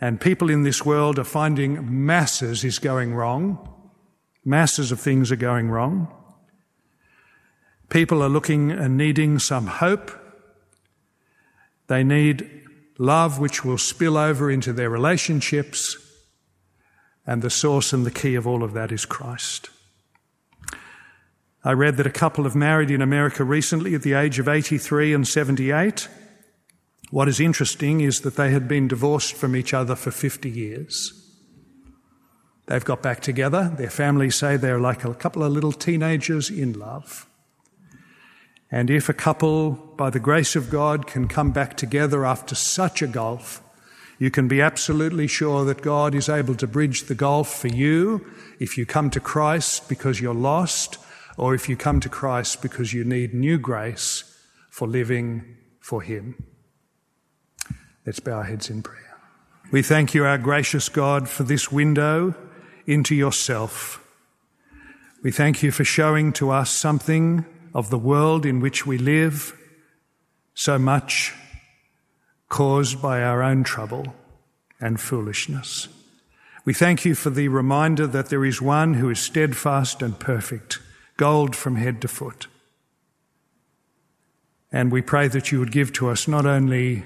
And 0.00 0.20
people 0.20 0.50
in 0.50 0.62
this 0.62 0.84
world 0.84 1.18
are 1.18 1.24
finding 1.24 2.06
masses 2.06 2.64
is 2.64 2.78
going 2.78 3.14
wrong. 3.14 3.68
Masses 4.44 4.90
of 4.90 5.00
things 5.00 5.30
are 5.30 5.36
going 5.36 5.70
wrong. 5.70 6.08
People 7.90 8.22
are 8.22 8.28
looking 8.28 8.70
and 8.70 8.96
needing 8.96 9.38
some 9.38 9.66
hope. 9.66 10.10
They 11.88 12.04
need 12.04 12.48
love 12.98 13.38
which 13.38 13.64
will 13.64 13.78
spill 13.78 14.16
over 14.16 14.50
into 14.50 14.72
their 14.72 14.88
relationships. 14.88 15.96
And 17.26 17.42
the 17.42 17.50
source 17.50 17.92
and 17.92 18.06
the 18.06 18.10
key 18.10 18.34
of 18.34 18.46
all 18.46 18.62
of 18.62 18.72
that 18.72 18.92
is 18.92 19.04
Christ. 19.04 19.70
I 21.62 21.72
read 21.72 21.98
that 21.98 22.06
a 22.06 22.10
couple 22.10 22.44
have 22.44 22.56
married 22.56 22.90
in 22.90 23.02
America 23.02 23.44
recently 23.44 23.94
at 23.94 24.02
the 24.02 24.14
age 24.14 24.38
of 24.38 24.48
83 24.48 25.12
and 25.12 25.28
78. 25.28 26.08
What 27.10 27.28
is 27.28 27.38
interesting 27.38 28.00
is 28.00 28.22
that 28.22 28.36
they 28.36 28.50
had 28.50 28.66
been 28.66 28.88
divorced 28.88 29.34
from 29.34 29.54
each 29.54 29.74
other 29.74 29.94
for 29.94 30.10
50 30.10 30.48
years. 30.48 31.12
They've 32.66 32.84
got 32.84 33.02
back 33.02 33.20
together. 33.20 33.74
Their 33.76 33.90
families 33.90 34.36
say 34.36 34.56
they're 34.56 34.80
like 34.80 35.04
a 35.04 35.12
couple 35.12 35.42
of 35.42 35.52
little 35.52 35.72
teenagers 35.72 36.48
in 36.48 36.78
love. 36.78 37.26
And 38.70 38.88
if 38.88 39.08
a 39.08 39.12
couple, 39.14 39.72
by 39.72 40.08
the 40.08 40.20
grace 40.20 40.56
of 40.56 40.70
God, 40.70 41.06
can 41.06 41.28
come 41.28 41.50
back 41.50 41.76
together 41.76 42.24
after 42.24 42.54
such 42.54 43.02
a 43.02 43.06
gulf, 43.06 43.60
you 44.18 44.30
can 44.30 44.48
be 44.48 44.62
absolutely 44.62 45.26
sure 45.26 45.64
that 45.64 45.82
God 45.82 46.14
is 46.14 46.28
able 46.28 46.54
to 46.54 46.66
bridge 46.66 47.02
the 47.02 47.14
gulf 47.14 47.52
for 47.60 47.68
you 47.68 48.24
if 48.58 48.78
you 48.78 48.86
come 48.86 49.10
to 49.10 49.20
Christ 49.20 49.88
because 49.88 50.20
you're 50.20 50.32
lost 50.32 50.98
or 51.40 51.54
if 51.54 51.70
you 51.70 51.74
come 51.74 52.00
to 52.00 52.08
Christ 52.10 52.60
because 52.60 52.92
you 52.92 53.02
need 53.02 53.32
new 53.32 53.56
grace 53.56 54.24
for 54.68 54.86
living 54.86 55.56
for 55.80 56.02
Him. 56.02 56.44
Let's 58.04 58.20
bow 58.20 58.32
our 58.32 58.44
heads 58.44 58.68
in 58.68 58.82
prayer. 58.82 59.18
We 59.72 59.80
thank 59.80 60.12
you, 60.12 60.26
our 60.26 60.36
gracious 60.36 60.90
God, 60.90 61.30
for 61.30 61.44
this 61.44 61.72
window 61.72 62.34
into 62.86 63.14
yourself. 63.14 64.06
We 65.22 65.30
thank 65.30 65.62
you 65.62 65.70
for 65.70 65.82
showing 65.82 66.34
to 66.34 66.50
us 66.50 66.70
something 66.70 67.46
of 67.72 67.88
the 67.88 67.98
world 67.98 68.44
in 68.44 68.60
which 68.60 68.86
we 68.86 68.98
live, 68.98 69.58
so 70.52 70.78
much 70.78 71.32
caused 72.50 73.00
by 73.00 73.22
our 73.22 73.42
own 73.42 73.64
trouble 73.64 74.14
and 74.78 75.00
foolishness. 75.00 75.88
We 76.66 76.74
thank 76.74 77.06
you 77.06 77.14
for 77.14 77.30
the 77.30 77.48
reminder 77.48 78.06
that 78.08 78.28
there 78.28 78.44
is 78.44 78.60
one 78.60 78.94
who 78.94 79.08
is 79.08 79.20
steadfast 79.20 80.02
and 80.02 80.18
perfect 80.18 80.80
gold 81.20 81.54
from 81.54 81.76
head 81.76 82.00
to 82.00 82.08
foot. 82.08 82.48
And 84.72 84.90
we 84.90 85.02
pray 85.02 85.28
that 85.28 85.52
you 85.52 85.60
would 85.60 85.70
give 85.70 85.92
to 85.94 86.08
us 86.08 86.26
not 86.26 86.46
only 86.46 87.04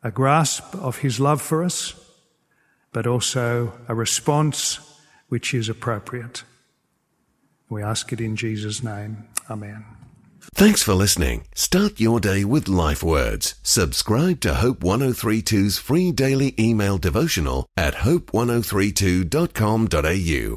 a 0.00 0.12
grasp 0.12 0.76
of 0.76 0.98
his 0.98 1.18
love 1.18 1.42
for 1.42 1.64
us 1.64 1.94
but 2.92 3.06
also 3.06 3.72
a 3.88 3.94
response 3.94 4.80
which 5.28 5.54
is 5.54 5.68
appropriate. 5.68 6.42
We 7.68 7.82
ask 7.82 8.12
it 8.12 8.20
in 8.20 8.36
Jesus' 8.36 8.82
name. 8.82 9.28
Amen. 9.50 9.84
Thanks 10.54 10.82
for 10.82 10.94
listening. 10.94 11.44
Start 11.54 12.00
your 12.00 12.20
day 12.20 12.42
with 12.44 12.68
life 12.68 13.02
words. 13.02 13.56
Subscribe 13.62 14.40
to 14.40 14.54
Hope 14.54 14.80
1032's 14.80 15.78
free 15.78 16.12
daily 16.12 16.54
email 16.58 16.96
devotional 16.96 17.66
at 17.76 17.96
hope1032.com.au. 18.06 20.46